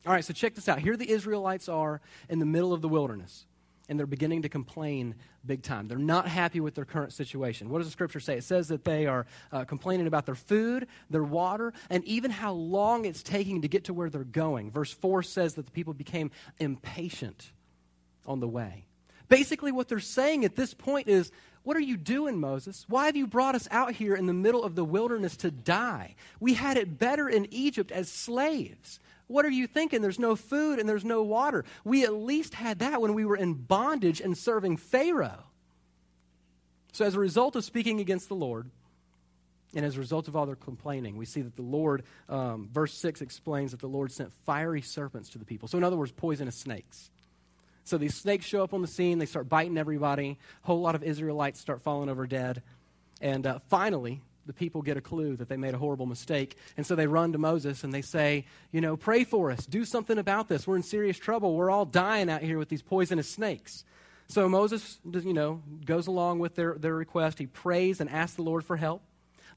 All 0.06 0.12
right, 0.12 0.24
so 0.24 0.32
check 0.32 0.54
this 0.54 0.68
out. 0.68 0.78
Here 0.78 0.96
the 0.96 1.10
Israelites 1.10 1.68
are 1.68 2.00
in 2.28 2.38
the 2.38 2.46
middle 2.46 2.72
of 2.72 2.80
the 2.80 2.88
wilderness, 2.88 3.44
and 3.88 3.98
they're 3.98 4.06
beginning 4.06 4.42
to 4.42 4.48
complain 4.48 5.16
big 5.44 5.62
time. 5.62 5.88
They're 5.88 5.98
not 5.98 6.28
happy 6.28 6.60
with 6.60 6.76
their 6.76 6.84
current 6.84 7.12
situation. 7.12 7.68
What 7.68 7.78
does 7.78 7.88
the 7.88 7.92
scripture 7.92 8.20
say? 8.20 8.36
It 8.36 8.44
says 8.44 8.68
that 8.68 8.84
they 8.84 9.06
are 9.06 9.26
uh, 9.50 9.64
complaining 9.64 10.06
about 10.06 10.26
their 10.26 10.36
food, 10.36 10.86
their 11.10 11.24
water, 11.24 11.72
and 11.90 12.04
even 12.04 12.30
how 12.30 12.52
long 12.52 13.04
it's 13.04 13.22
taking 13.22 13.62
to 13.62 13.68
get 13.68 13.84
to 13.84 13.94
where 13.94 14.08
they're 14.08 14.24
going. 14.24 14.70
Verse 14.70 14.92
4 14.92 15.24
says 15.24 15.54
that 15.54 15.66
the 15.66 15.72
people 15.72 15.92
became 15.92 16.30
impatient 16.60 17.50
on 18.26 18.38
the 18.40 18.48
way. 18.48 18.84
Basically, 19.28 19.72
what 19.72 19.88
they're 19.88 20.00
saying 20.00 20.44
at 20.44 20.56
this 20.56 20.72
point 20.72 21.08
is 21.08 21.30
what 21.62 21.76
are 21.76 21.80
you 21.80 21.96
doing, 21.96 22.38
Moses? 22.38 22.84
Why 22.88 23.06
have 23.06 23.16
you 23.16 23.26
brought 23.26 23.54
us 23.54 23.68
out 23.70 23.92
here 23.92 24.14
in 24.14 24.26
the 24.26 24.32
middle 24.32 24.64
of 24.64 24.74
the 24.74 24.84
wilderness 24.84 25.36
to 25.38 25.50
die? 25.50 26.14
We 26.40 26.54
had 26.54 26.76
it 26.76 26.98
better 26.98 27.28
in 27.28 27.46
Egypt 27.52 27.92
as 27.92 28.10
slaves. 28.10 29.00
What 29.26 29.44
are 29.44 29.50
you 29.50 29.66
thinking? 29.66 30.00
There's 30.00 30.18
no 30.18 30.34
food 30.36 30.78
and 30.78 30.88
there's 30.88 31.04
no 31.04 31.22
water. 31.22 31.64
We 31.84 32.04
at 32.04 32.14
least 32.14 32.54
had 32.54 32.78
that 32.78 33.00
when 33.00 33.14
we 33.14 33.24
were 33.24 33.36
in 33.36 33.54
bondage 33.54 34.20
and 34.20 34.36
serving 34.36 34.78
Pharaoh. 34.78 35.44
So, 36.92 37.04
as 37.04 37.14
a 37.14 37.20
result 37.20 37.54
of 37.54 37.64
speaking 37.64 38.00
against 38.00 38.28
the 38.28 38.34
Lord, 38.34 38.70
and 39.74 39.84
as 39.84 39.96
a 39.96 40.00
result 40.00 40.28
of 40.28 40.34
all 40.34 40.46
their 40.46 40.56
complaining, 40.56 41.16
we 41.16 41.26
see 41.26 41.42
that 41.42 41.56
the 41.56 41.62
Lord, 41.62 42.04
um, 42.28 42.70
verse 42.72 42.94
6 42.94 43.20
explains 43.20 43.72
that 43.72 43.80
the 43.80 43.86
Lord 43.86 44.10
sent 44.10 44.32
fiery 44.32 44.80
serpents 44.80 45.28
to 45.30 45.38
the 45.38 45.44
people. 45.44 45.68
So, 45.68 45.76
in 45.76 45.84
other 45.84 45.96
words, 45.96 46.10
poisonous 46.12 46.56
snakes. 46.56 47.10
So 47.88 47.96
these 47.96 48.14
snakes 48.14 48.44
show 48.44 48.62
up 48.62 48.74
on 48.74 48.82
the 48.82 48.86
scene. 48.86 49.18
They 49.18 49.26
start 49.26 49.48
biting 49.48 49.78
everybody. 49.78 50.38
A 50.62 50.66
whole 50.66 50.80
lot 50.80 50.94
of 50.94 51.02
Israelites 51.02 51.58
start 51.58 51.80
falling 51.80 52.10
over 52.10 52.26
dead. 52.26 52.62
And 53.20 53.46
uh, 53.46 53.60
finally, 53.68 54.20
the 54.44 54.52
people 54.52 54.82
get 54.82 54.98
a 54.98 55.00
clue 55.00 55.36
that 55.36 55.48
they 55.48 55.56
made 55.56 55.72
a 55.72 55.78
horrible 55.78 56.04
mistake. 56.04 56.56
And 56.76 56.86
so 56.86 56.94
they 56.94 57.06
run 57.06 57.32
to 57.32 57.38
Moses 57.38 57.84
and 57.84 57.92
they 57.92 58.02
say, 58.02 58.44
You 58.72 58.82
know, 58.82 58.96
pray 58.96 59.24
for 59.24 59.50
us. 59.50 59.64
Do 59.64 59.86
something 59.86 60.18
about 60.18 60.48
this. 60.48 60.66
We're 60.66 60.76
in 60.76 60.82
serious 60.82 61.18
trouble. 61.18 61.54
We're 61.54 61.70
all 61.70 61.86
dying 61.86 62.28
out 62.28 62.42
here 62.42 62.58
with 62.58 62.68
these 62.68 62.82
poisonous 62.82 63.28
snakes. 63.28 63.84
So 64.28 64.46
Moses, 64.50 64.98
you 65.10 65.32
know, 65.32 65.62
goes 65.86 66.06
along 66.06 66.40
with 66.40 66.56
their, 66.56 66.74
their 66.74 66.94
request. 66.94 67.38
He 67.38 67.46
prays 67.46 68.02
and 68.02 68.10
asks 68.10 68.36
the 68.36 68.42
Lord 68.42 68.64
for 68.64 68.76
help. 68.76 69.02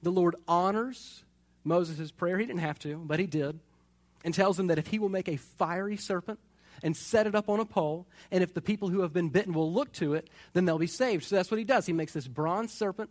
The 0.03 0.11
Lord 0.11 0.37
honors 0.47 1.25
Moses' 1.65 2.11
prayer. 2.11 2.37
He 2.37 2.45
didn't 2.45 2.61
have 2.61 2.79
to, 2.79 2.95
but 2.95 3.19
he 3.19 3.25
did. 3.25 3.59
And 4.23 4.33
tells 4.33 4.57
him 4.57 4.67
that 4.67 4.77
if 4.77 4.87
he 4.87 4.99
will 4.99 5.09
make 5.09 5.27
a 5.27 5.35
fiery 5.35 5.97
serpent 5.97 6.39
and 6.83 6.95
set 6.95 7.27
it 7.27 7.35
up 7.35 7.49
on 7.49 7.59
a 7.59 7.65
pole. 7.65 8.07
And 8.31 8.43
if 8.43 8.53
the 8.53 8.61
people 8.61 8.89
who 8.89 9.01
have 9.01 9.13
been 9.13 9.29
bitten 9.29 9.53
will 9.53 9.71
look 9.71 9.91
to 9.93 10.13
it, 10.13 10.29
then 10.53 10.65
they'll 10.65 10.77
be 10.77 10.87
saved. 10.87 11.23
So 11.25 11.35
that's 11.35 11.51
what 11.51 11.57
he 11.57 11.63
does. 11.63 11.85
He 11.85 11.93
makes 11.93 12.13
this 12.13 12.27
bronze 12.27 12.73
serpent, 12.73 13.09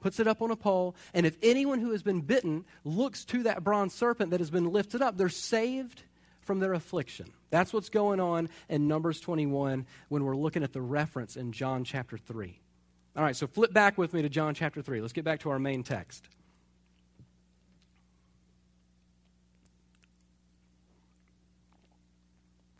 puts 0.00 0.20
it 0.20 0.28
up 0.28 0.42
on 0.42 0.50
a 0.50 0.56
pole, 0.56 0.94
and 1.14 1.26
if 1.26 1.36
anyone 1.42 1.80
who 1.80 1.92
has 1.92 2.02
been 2.02 2.20
bitten 2.20 2.64
looks 2.84 3.24
to 3.26 3.42
that 3.44 3.64
bronze 3.64 3.94
serpent 3.94 4.30
that 4.30 4.40
has 4.40 4.50
been 4.50 4.70
lifted 4.72 5.02
up, 5.02 5.16
they're 5.16 5.28
saved 5.28 6.02
from 6.40 6.60
their 6.60 6.74
affliction. 6.74 7.26
That's 7.50 7.72
what's 7.72 7.88
going 7.88 8.20
on 8.20 8.48
in 8.68 8.88
Numbers 8.88 9.20
21 9.20 9.86
when 10.08 10.24
we're 10.24 10.36
looking 10.36 10.62
at 10.62 10.72
the 10.72 10.80
reference 10.80 11.36
in 11.36 11.52
John 11.52 11.84
chapter 11.84 12.16
3. 12.16 12.60
All 13.16 13.22
right, 13.22 13.34
so 13.34 13.46
flip 13.46 13.72
back 13.72 13.98
with 13.98 14.12
me 14.12 14.22
to 14.22 14.28
John 14.28 14.54
chapter 14.54 14.82
3. 14.82 15.00
Let's 15.00 15.12
get 15.12 15.24
back 15.24 15.40
to 15.40 15.50
our 15.50 15.58
main 15.58 15.82
text. 15.82 16.28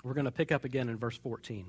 We're 0.07 0.15
going 0.15 0.27
to 0.27 0.31
pick 0.31 0.53
up 0.53 0.65
again 0.65 0.89
in 0.89 0.97
verse 0.99 1.17
14. 1.19 1.67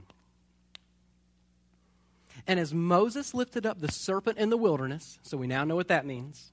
And 2.46 2.60
as 2.60 2.72
Moses 2.72 3.34
lifted 3.34 3.66
up 3.66 3.80
the 3.80 3.92
serpent 3.92 4.38
in 4.38 4.52
the 4.52 4.58
wilderness, 4.58 5.18
so 5.24 5.38
we 5.38 5.48
now 5.48 5.64
know 5.64 5.76
what 5.76 5.88
that 5.88 6.06
means, 6.06 6.52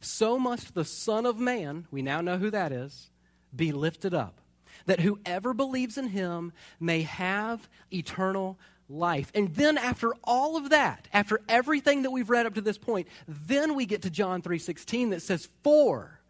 so 0.00 0.40
must 0.40 0.74
the 0.74 0.84
Son 0.84 1.24
of 1.24 1.38
Man, 1.38 1.86
we 1.92 2.02
now 2.02 2.20
know 2.20 2.36
who 2.36 2.50
that 2.50 2.72
is, 2.72 3.10
be 3.54 3.70
lifted 3.70 4.12
up, 4.12 4.40
that 4.86 5.00
whoever 5.00 5.54
believes 5.54 5.96
in 5.96 6.08
him 6.08 6.52
may 6.80 7.02
have 7.02 7.68
eternal 7.92 8.58
life. 8.88 9.30
And 9.36 9.54
then 9.54 9.78
after 9.78 10.14
all 10.24 10.56
of 10.56 10.70
that, 10.70 11.06
after 11.12 11.40
everything 11.48 12.02
that 12.02 12.10
we've 12.10 12.28
read 12.28 12.44
up 12.44 12.54
to 12.54 12.60
this 12.60 12.76
point, 12.76 13.06
then 13.28 13.76
we 13.76 13.86
get 13.86 14.02
to 14.02 14.10
John 14.10 14.42
3:16 14.42 15.10
that 15.10 15.22
says, 15.22 15.48
"For 15.62 16.20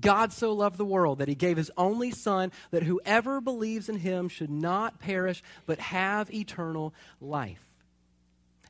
God 0.00 0.32
so 0.32 0.52
loved 0.52 0.78
the 0.78 0.84
world 0.84 1.18
that 1.18 1.28
he 1.28 1.34
gave 1.34 1.56
his 1.56 1.70
only 1.76 2.10
Son, 2.10 2.52
that 2.70 2.82
whoever 2.82 3.40
believes 3.40 3.88
in 3.88 3.96
him 3.96 4.28
should 4.28 4.50
not 4.50 5.00
perish, 5.00 5.42
but 5.66 5.78
have 5.78 6.32
eternal 6.32 6.94
life. 7.20 7.64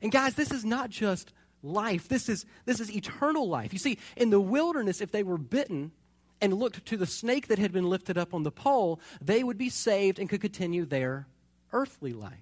And 0.01 0.13
guys, 0.13 0.35
this 0.35 0.53
is 0.53 0.65
not 0.65 0.91
just 0.91 1.33
life, 1.63 2.09
this 2.09 2.29
is, 2.29 2.47
this 2.65 2.81
is 2.81 2.95
eternal 2.95 3.49
life. 3.49 3.73
You 3.73 3.79
see, 3.79 3.99
in 4.17 4.31
the 4.31 4.41
wilderness, 4.41 5.01
if 5.01 5.11
they 5.11 5.23
were 5.23 5.39
bitten, 5.39 5.93
and 6.41 6.55
looked 6.55 6.87
to 6.87 6.97
the 6.97 7.07
snake 7.07 7.49
that 7.49 7.59
had 7.59 7.73
been 7.73 7.89
lifted 7.89 8.17
up 8.17 8.35
on 8.35 8.43
the 8.43 8.51
pole, 8.51 9.01
they 9.21 9.43
would 9.43 9.59
be 9.59 9.69
saved 9.69 10.19
and 10.19 10.29
could 10.29 10.41
continue 10.41 10.85
their 10.85 11.27
earthly 11.73 12.13
life. 12.13 12.33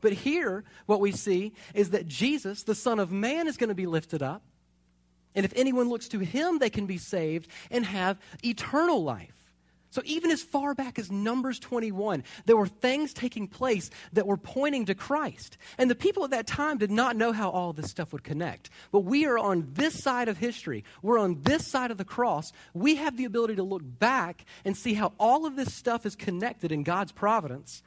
But 0.00 0.12
here, 0.12 0.64
what 0.86 1.00
we 1.00 1.12
see 1.12 1.52
is 1.74 1.90
that 1.90 2.08
Jesus, 2.08 2.64
the 2.64 2.74
Son 2.74 2.98
of 2.98 3.12
Man, 3.12 3.46
is 3.46 3.56
going 3.56 3.68
to 3.68 3.74
be 3.74 3.86
lifted 3.86 4.22
up. 4.22 4.42
And 5.34 5.44
if 5.44 5.52
anyone 5.56 5.88
looks 5.88 6.08
to 6.08 6.18
him, 6.18 6.58
they 6.58 6.70
can 6.70 6.86
be 6.86 6.98
saved 6.98 7.48
and 7.70 7.84
have 7.84 8.18
eternal 8.44 9.02
life. 9.02 9.42
So, 9.92 10.00
even 10.06 10.30
as 10.30 10.42
far 10.42 10.74
back 10.74 10.98
as 10.98 11.10
Numbers 11.10 11.58
21, 11.58 12.24
there 12.46 12.56
were 12.56 12.66
things 12.66 13.12
taking 13.12 13.46
place 13.46 13.90
that 14.14 14.26
were 14.26 14.38
pointing 14.38 14.86
to 14.86 14.94
Christ. 14.94 15.58
And 15.76 15.90
the 15.90 15.94
people 15.94 16.24
at 16.24 16.30
that 16.30 16.46
time 16.46 16.78
did 16.78 16.90
not 16.90 17.14
know 17.14 17.30
how 17.30 17.50
all 17.50 17.74
this 17.74 17.90
stuff 17.90 18.10
would 18.14 18.24
connect. 18.24 18.70
But 18.90 19.00
we 19.00 19.26
are 19.26 19.36
on 19.36 19.68
this 19.74 20.02
side 20.02 20.28
of 20.28 20.38
history, 20.38 20.84
we're 21.02 21.18
on 21.18 21.42
this 21.42 21.66
side 21.66 21.90
of 21.90 21.98
the 21.98 22.06
cross. 22.06 22.52
We 22.72 22.96
have 22.96 23.18
the 23.18 23.26
ability 23.26 23.56
to 23.56 23.62
look 23.62 23.82
back 23.84 24.46
and 24.64 24.74
see 24.74 24.94
how 24.94 25.12
all 25.20 25.44
of 25.44 25.56
this 25.56 25.74
stuff 25.74 26.06
is 26.06 26.16
connected 26.16 26.72
in 26.72 26.84
God's 26.84 27.12
providence. 27.12 27.82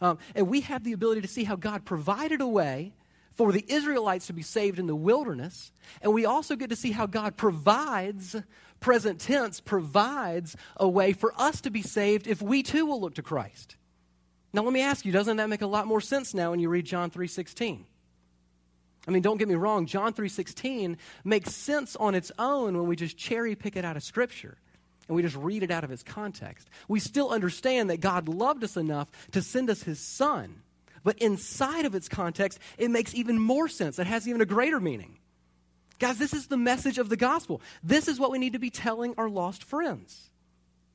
Um, 0.00 0.16
and 0.34 0.48
we 0.48 0.62
have 0.62 0.82
the 0.82 0.92
ability 0.94 1.20
to 1.20 1.28
see 1.28 1.44
how 1.44 1.56
God 1.56 1.84
provided 1.84 2.40
a 2.40 2.46
way 2.46 2.94
for 3.34 3.52
the 3.52 3.64
Israelites 3.68 4.26
to 4.26 4.32
be 4.32 4.42
saved 4.42 4.78
in 4.78 4.86
the 4.86 4.96
wilderness. 4.96 5.72
And 6.02 6.12
we 6.12 6.26
also 6.26 6.56
get 6.56 6.70
to 6.70 6.76
see 6.76 6.92
how 6.92 7.06
God 7.06 7.36
provides, 7.36 8.36
present 8.80 9.20
tense, 9.20 9.60
provides 9.60 10.56
a 10.76 10.88
way 10.88 11.12
for 11.12 11.32
us 11.38 11.60
to 11.62 11.70
be 11.70 11.82
saved 11.82 12.26
if 12.26 12.42
we 12.42 12.62
too 12.62 12.86
will 12.86 13.00
look 13.00 13.14
to 13.14 13.22
Christ. 13.22 13.76
Now 14.52 14.62
let 14.62 14.72
me 14.72 14.82
ask 14.82 15.04
you, 15.04 15.12
doesn't 15.12 15.36
that 15.36 15.48
make 15.48 15.62
a 15.62 15.66
lot 15.66 15.86
more 15.86 16.00
sense 16.00 16.34
now 16.34 16.50
when 16.50 16.60
you 16.60 16.68
read 16.68 16.84
John 16.84 17.10
3:16? 17.10 17.86
I 19.08 19.10
mean, 19.10 19.22
don't 19.22 19.38
get 19.38 19.48
me 19.48 19.54
wrong, 19.54 19.86
John 19.86 20.12
3:16 20.12 20.96
makes 21.24 21.54
sense 21.54 21.96
on 21.96 22.14
its 22.14 22.30
own 22.38 22.76
when 22.76 22.86
we 22.86 22.96
just 22.96 23.16
cherry 23.16 23.54
pick 23.54 23.76
it 23.76 23.84
out 23.84 23.96
of 23.96 24.02
scripture 24.02 24.58
and 25.08 25.16
we 25.16 25.22
just 25.22 25.36
read 25.36 25.62
it 25.62 25.70
out 25.70 25.82
of 25.82 25.90
its 25.90 26.02
context. 26.02 26.68
We 26.86 27.00
still 27.00 27.30
understand 27.30 27.90
that 27.90 28.00
God 28.00 28.28
loved 28.28 28.62
us 28.62 28.76
enough 28.76 29.08
to 29.32 29.42
send 29.42 29.70
us 29.70 29.82
his 29.82 29.98
son 30.00 30.62
but 31.02 31.18
inside 31.18 31.84
of 31.84 31.94
its 31.94 32.08
context, 32.08 32.58
it 32.78 32.90
makes 32.90 33.14
even 33.14 33.38
more 33.38 33.68
sense. 33.68 33.98
It 33.98 34.06
has 34.06 34.28
even 34.28 34.40
a 34.40 34.46
greater 34.46 34.80
meaning. 34.80 35.18
Guys, 35.98 36.18
this 36.18 36.32
is 36.32 36.46
the 36.46 36.56
message 36.56 36.98
of 36.98 37.08
the 37.08 37.16
gospel. 37.16 37.60
This 37.82 38.08
is 38.08 38.18
what 38.18 38.30
we 38.30 38.38
need 38.38 38.54
to 38.54 38.58
be 38.58 38.70
telling 38.70 39.14
our 39.18 39.28
lost 39.28 39.64
friends. 39.64 40.30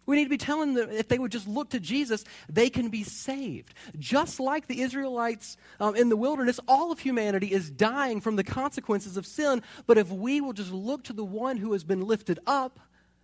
We 0.07 0.17
need 0.17 0.25
to 0.25 0.29
be 0.29 0.37
telling 0.37 0.75
them 0.75 0.89
if 0.91 1.07
they 1.07 1.17
would 1.17 1.31
just 1.31 1.47
look 1.47 1.71
to 1.71 1.79
Jesus, 1.79 2.23
they 2.47 2.69
can 2.69 2.89
be 2.89 3.03
saved. 3.03 3.73
Just 3.97 4.39
like 4.39 4.67
the 4.67 4.81
Israelites 4.81 5.57
um, 5.79 5.95
in 5.95 6.09
the 6.09 6.17
wilderness, 6.17 6.59
all 6.67 6.91
of 6.91 6.99
humanity 6.99 7.51
is 7.51 7.69
dying 7.69 8.21
from 8.21 8.35
the 8.35 8.43
consequences 8.43 9.17
of 9.17 9.25
sin. 9.25 9.63
But 9.87 9.97
if 9.97 10.11
we 10.11 10.41
will 10.41 10.53
just 10.53 10.71
look 10.71 11.03
to 11.05 11.13
the 11.13 11.25
one 11.25 11.57
who 11.57 11.73
has 11.73 11.83
been 11.83 12.01
lifted 12.01 12.39
up, 12.45 12.79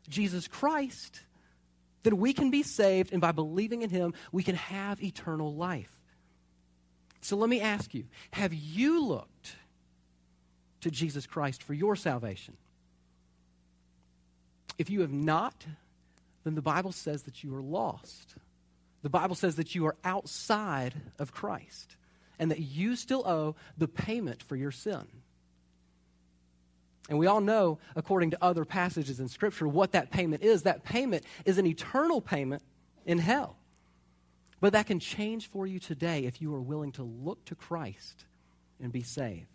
Jesus 0.10 0.48
Christ, 0.48 1.22
then 2.04 2.18
we 2.18 2.34
can 2.34 2.50
be 2.50 2.64
saved. 2.64 3.12
And 3.12 3.22
by 3.22 3.32
believing 3.32 3.84
in 3.84 3.92
him, 3.92 4.14
we 4.32 4.42
can 4.42 4.56
have 4.56 5.04
eternal 5.04 5.54
life. 5.54 6.01
So 7.22 7.38
let 7.38 7.50
me 7.50 7.62
ask 7.62 7.94
you 7.94 8.06
have 8.32 8.54
you 8.54 9.04
looked 9.04 9.56
to 10.82 10.92
Jesus 10.92 11.26
Christ 11.26 11.64
for 11.64 11.74
your 11.74 11.96
salvation? 11.96 12.58
If 14.78 14.90
you 14.90 15.02
have 15.02 15.12
not, 15.14 15.66
then 16.44 16.56
the 16.56 16.62
Bible 16.62 16.92
says 16.92 17.24
that 17.24 17.44
you 17.44 17.56
are 17.56 17.62
lost. 17.62 18.36
The 19.04 19.10
Bible 19.10 19.36
says 19.36 19.56
that 19.56 19.76
you 19.76 19.86
are 19.86 19.96
outside 20.04 20.94
of 21.20 21.32
Christ 21.32 21.96
and 22.40 22.50
that 22.50 22.60
you 22.60 22.96
still 22.96 23.28
owe 23.28 23.56
the 23.78 23.88
payment 23.88 24.42
for 24.42 24.56
your 24.56 24.72
sin. 24.72 25.06
And 27.10 27.20
we 27.20 27.28
all 27.28 27.42
know, 27.42 27.80
according 27.96 28.32
to 28.32 28.44
other 28.44 28.64
passages 28.66 29.20
in 29.20 29.28
Scripture, 29.28 29.68
what 29.68 29.92
that 29.92 30.12
payment 30.12 30.44
is. 30.44 30.64
That 30.64 30.84
payment 30.84 31.26
is 31.46 31.58
an 31.58 31.68
eternal 31.68 32.22
payment 32.22 32.64
in 33.06 33.18
hell. 33.18 33.58
But 34.62 34.74
that 34.74 34.86
can 34.86 35.00
change 35.00 35.48
for 35.48 35.68
you 35.68 35.80
today 35.80 36.26
if 36.26 36.42
you 36.42 36.54
are 36.56 36.62
willing 36.62 36.94
to 36.94 37.04
look 37.04 37.44
to 37.46 37.56
Christ 37.56 38.26
and 38.82 38.92
be 38.92 39.04
saved. 39.04 39.48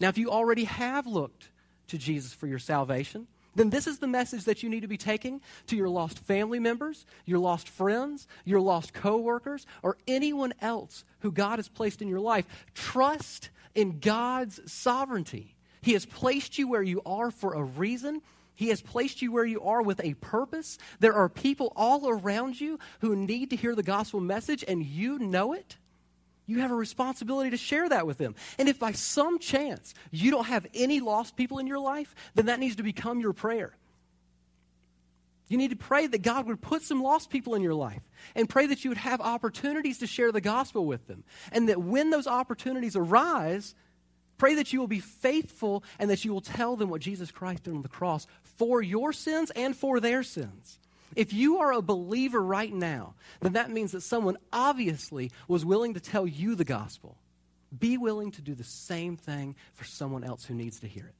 Now, 0.00 0.08
if 0.08 0.18
you 0.18 0.30
already 0.30 0.64
have 0.64 1.06
looked 1.06 1.48
to 1.88 1.96
Jesus 1.96 2.34
for 2.34 2.46
your 2.46 2.58
salvation, 2.58 3.28
then 3.54 3.70
this 3.70 3.86
is 3.86 4.00
the 4.00 4.08
message 4.08 4.44
that 4.44 4.64
you 4.64 4.68
need 4.68 4.80
to 4.80 4.88
be 4.88 4.96
taking 4.96 5.40
to 5.68 5.76
your 5.76 5.88
lost 5.88 6.18
family 6.18 6.58
members, 6.58 7.06
your 7.24 7.38
lost 7.38 7.68
friends, 7.68 8.26
your 8.44 8.60
lost 8.60 8.92
coworkers, 8.92 9.64
or 9.82 9.96
anyone 10.08 10.52
else 10.60 11.04
who 11.20 11.30
God 11.30 11.60
has 11.60 11.68
placed 11.68 12.02
in 12.02 12.08
your 12.08 12.20
life. 12.20 12.46
Trust 12.74 13.50
in 13.76 14.00
God's 14.00 14.60
sovereignty. 14.70 15.54
He 15.82 15.92
has 15.92 16.04
placed 16.04 16.58
you 16.58 16.66
where 16.66 16.82
you 16.82 17.00
are 17.06 17.30
for 17.30 17.54
a 17.54 17.62
reason. 17.62 18.22
He 18.54 18.68
has 18.68 18.80
placed 18.80 19.20
you 19.20 19.32
where 19.32 19.44
you 19.44 19.60
are 19.62 19.82
with 19.82 20.00
a 20.02 20.14
purpose. 20.14 20.78
There 21.00 21.14
are 21.14 21.28
people 21.28 21.72
all 21.74 22.08
around 22.08 22.60
you 22.60 22.78
who 23.00 23.16
need 23.16 23.50
to 23.50 23.56
hear 23.56 23.74
the 23.74 23.82
gospel 23.82 24.20
message, 24.20 24.64
and 24.66 24.84
you 24.84 25.18
know 25.18 25.52
it. 25.52 25.76
You 26.46 26.60
have 26.60 26.70
a 26.70 26.76
responsibility 26.76 27.50
to 27.50 27.56
share 27.56 27.88
that 27.88 28.06
with 28.06 28.18
them. 28.18 28.34
And 28.58 28.68
if 28.68 28.78
by 28.78 28.92
some 28.92 29.38
chance 29.38 29.94
you 30.10 30.30
don't 30.30 30.46
have 30.46 30.66
any 30.74 31.00
lost 31.00 31.36
people 31.36 31.58
in 31.58 31.66
your 31.66 31.78
life, 31.78 32.14
then 32.34 32.46
that 32.46 32.60
needs 32.60 32.76
to 32.76 32.82
become 32.82 33.20
your 33.20 33.32
prayer. 33.32 33.74
You 35.48 35.58
need 35.58 35.70
to 35.70 35.76
pray 35.76 36.06
that 36.06 36.22
God 36.22 36.46
would 36.46 36.60
put 36.60 36.82
some 36.82 37.02
lost 37.02 37.30
people 37.30 37.54
in 37.54 37.62
your 37.62 37.74
life 37.74 38.02
and 38.34 38.48
pray 38.48 38.66
that 38.66 38.84
you 38.84 38.90
would 38.90 38.98
have 38.98 39.20
opportunities 39.20 39.98
to 39.98 40.06
share 40.06 40.32
the 40.32 40.40
gospel 40.40 40.86
with 40.86 41.06
them. 41.06 41.22
And 41.52 41.68
that 41.68 41.82
when 41.82 42.10
those 42.10 42.26
opportunities 42.26 42.96
arise, 42.96 43.74
pray 44.38 44.54
that 44.56 44.72
you 44.72 44.80
will 44.80 44.88
be 44.88 45.00
faithful 45.00 45.84
and 45.98 46.10
that 46.10 46.24
you 46.24 46.32
will 46.32 46.40
tell 46.40 46.76
them 46.76 46.90
what 46.90 47.00
Jesus 47.00 47.30
Christ 47.30 47.64
did 47.64 47.74
on 47.74 47.82
the 47.82 47.88
cross 47.88 48.26
for 48.42 48.82
your 48.82 49.12
sins 49.12 49.50
and 49.50 49.76
for 49.76 50.00
their 50.00 50.22
sins. 50.22 50.78
If 51.16 51.32
you 51.32 51.58
are 51.58 51.72
a 51.72 51.82
believer 51.82 52.42
right 52.42 52.72
now, 52.72 53.14
then 53.40 53.52
that 53.52 53.70
means 53.70 53.92
that 53.92 54.02
someone 54.02 54.36
obviously 54.52 55.30
was 55.46 55.64
willing 55.64 55.94
to 55.94 56.00
tell 56.00 56.26
you 56.26 56.54
the 56.54 56.64
gospel. 56.64 57.16
Be 57.76 57.96
willing 57.98 58.32
to 58.32 58.42
do 58.42 58.54
the 58.54 58.64
same 58.64 59.16
thing 59.16 59.56
for 59.74 59.84
someone 59.84 60.24
else 60.24 60.44
who 60.44 60.54
needs 60.54 60.80
to 60.80 60.88
hear 60.88 61.06
it. 61.06 61.14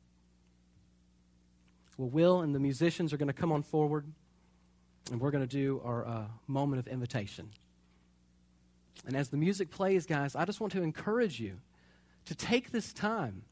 Well, 1.96 2.08
Will 2.08 2.40
and 2.40 2.54
the 2.54 2.60
musicians 2.60 3.12
are 3.12 3.16
going 3.16 3.28
to 3.28 3.32
come 3.32 3.52
on 3.52 3.62
forward, 3.62 4.04
and 5.10 5.20
we're 5.20 5.30
going 5.30 5.46
to 5.46 5.56
do 5.56 5.80
our 5.84 6.04
uh, 6.06 6.24
moment 6.48 6.80
of 6.80 6.88
invitation. 6.88 7.50
And 9.06 9.16
as 9.16 9.28
the 9.28 9.36
music 9.36 9.70
plays, 9.70 10.06
guys, 10.06 10.34
I 10.34 10.44
just 10.44 10.60
want 10.60 10.72
to 10.72 10.82
encourage 10.82 11.38
you 11.38 11.58
to 12.26 12.34
take 12.34 12.70
this 12.70 12.92
time 12.92 13.42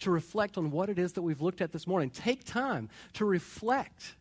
to 0.00 0.10
reflect 0.10 0.58
on 0.58 0.70
what 0.70 0.88
it 0.88 0.98
is 0.98 1.12
that 1.12 1.22
we've 1.22 1.40
looked 1.40 1.60
at 1.60 1.72
this 1.72 1.86
morning. 1.86 2.10
Take 2.10 2.44
time 2.44 2.88
to 3.14 3.24
reflect 3.24 4.16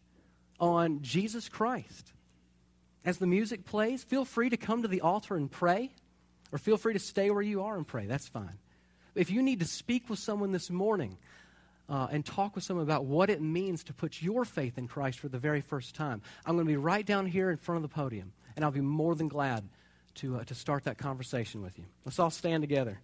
on 0.59 1.01
Jesus 1.01 1.49
Christ. 1.49 2.13
As 3.03 3.17
the 3.17 3.27
music 3.27 3.65
plays, 3.65 4.03
feel 4.03 4.25
free 4.25 4.49
to 4.49 4.57
come 4.57 4.83
to 4.83 4.87
the 4.87 5.01
altar 5.01 5.35
and 5.35 5.49
pray, 5.49 5.91
or 6.51 6.59
feel 6.59 6.77
free 6.77 6.93
to 6.93 6.99
stay 6.99 7.31
where 7.31 7.41
you 7.41 7.63
are 7.63 7.75
and 7.75 7.87
pray. 7.87 8.05
That's 8.05 8.27
fine. 8.27 8.59
If 9.15 9.31
you 9.31 9.41
need 9.41 9.59
to 9.59 9.65
speak 9.65 10.09
with 10.09 10.19
someone 10.19 10.51
this 10.51 10.69
morning 10.69 11.17
uh, 11.89 12.07
and 12.11 12.23
talk 12.23 12.53
with 12.55 12.63
someone 12.63 12.85
about 12.85 13.05
what 13.05 13.29
it 13.29 13.41
means 13.41 13.83
to 13.85 13.93
put 13.93 14.21
your 14.21 14.45
faith 14.45 14.77
in 14.77 14.87
Christ 14.87 15.19
for 15.19 15.29
the 15.29 15.39
very 15.39 15.61
first 15.61 15.95
time, 15.95 16.21
I'm 16.45 16.55
going 16.55 16.67
to 16.67 16.71
be 16.71 16.77
right 16.77 17.05
down 17.05 17.25
here 17.25 17.49
in 17.49 17.57
front 17.57 17.83
of 17.83 17.89
the 17.89 17.93
podium, 17.93 18.31
and 18.55 18.63
I'll 18.63 18.71
be 18.71 18.81
more 18.81 19.15
than 19.15 19.27
glad 19.27 19.67
to, 20.15 20.37
uh, 20.37 20.43
to 20.43 20.53
start 20.53 20.83
that 20.83 20.99
conversation 20.99 21.63
with 21.63 21.79
you. 21.79 21.85
Let's 22.05 22.19
all 22.19 22.29
stand 22.29 22.61
together. 22.61 22.99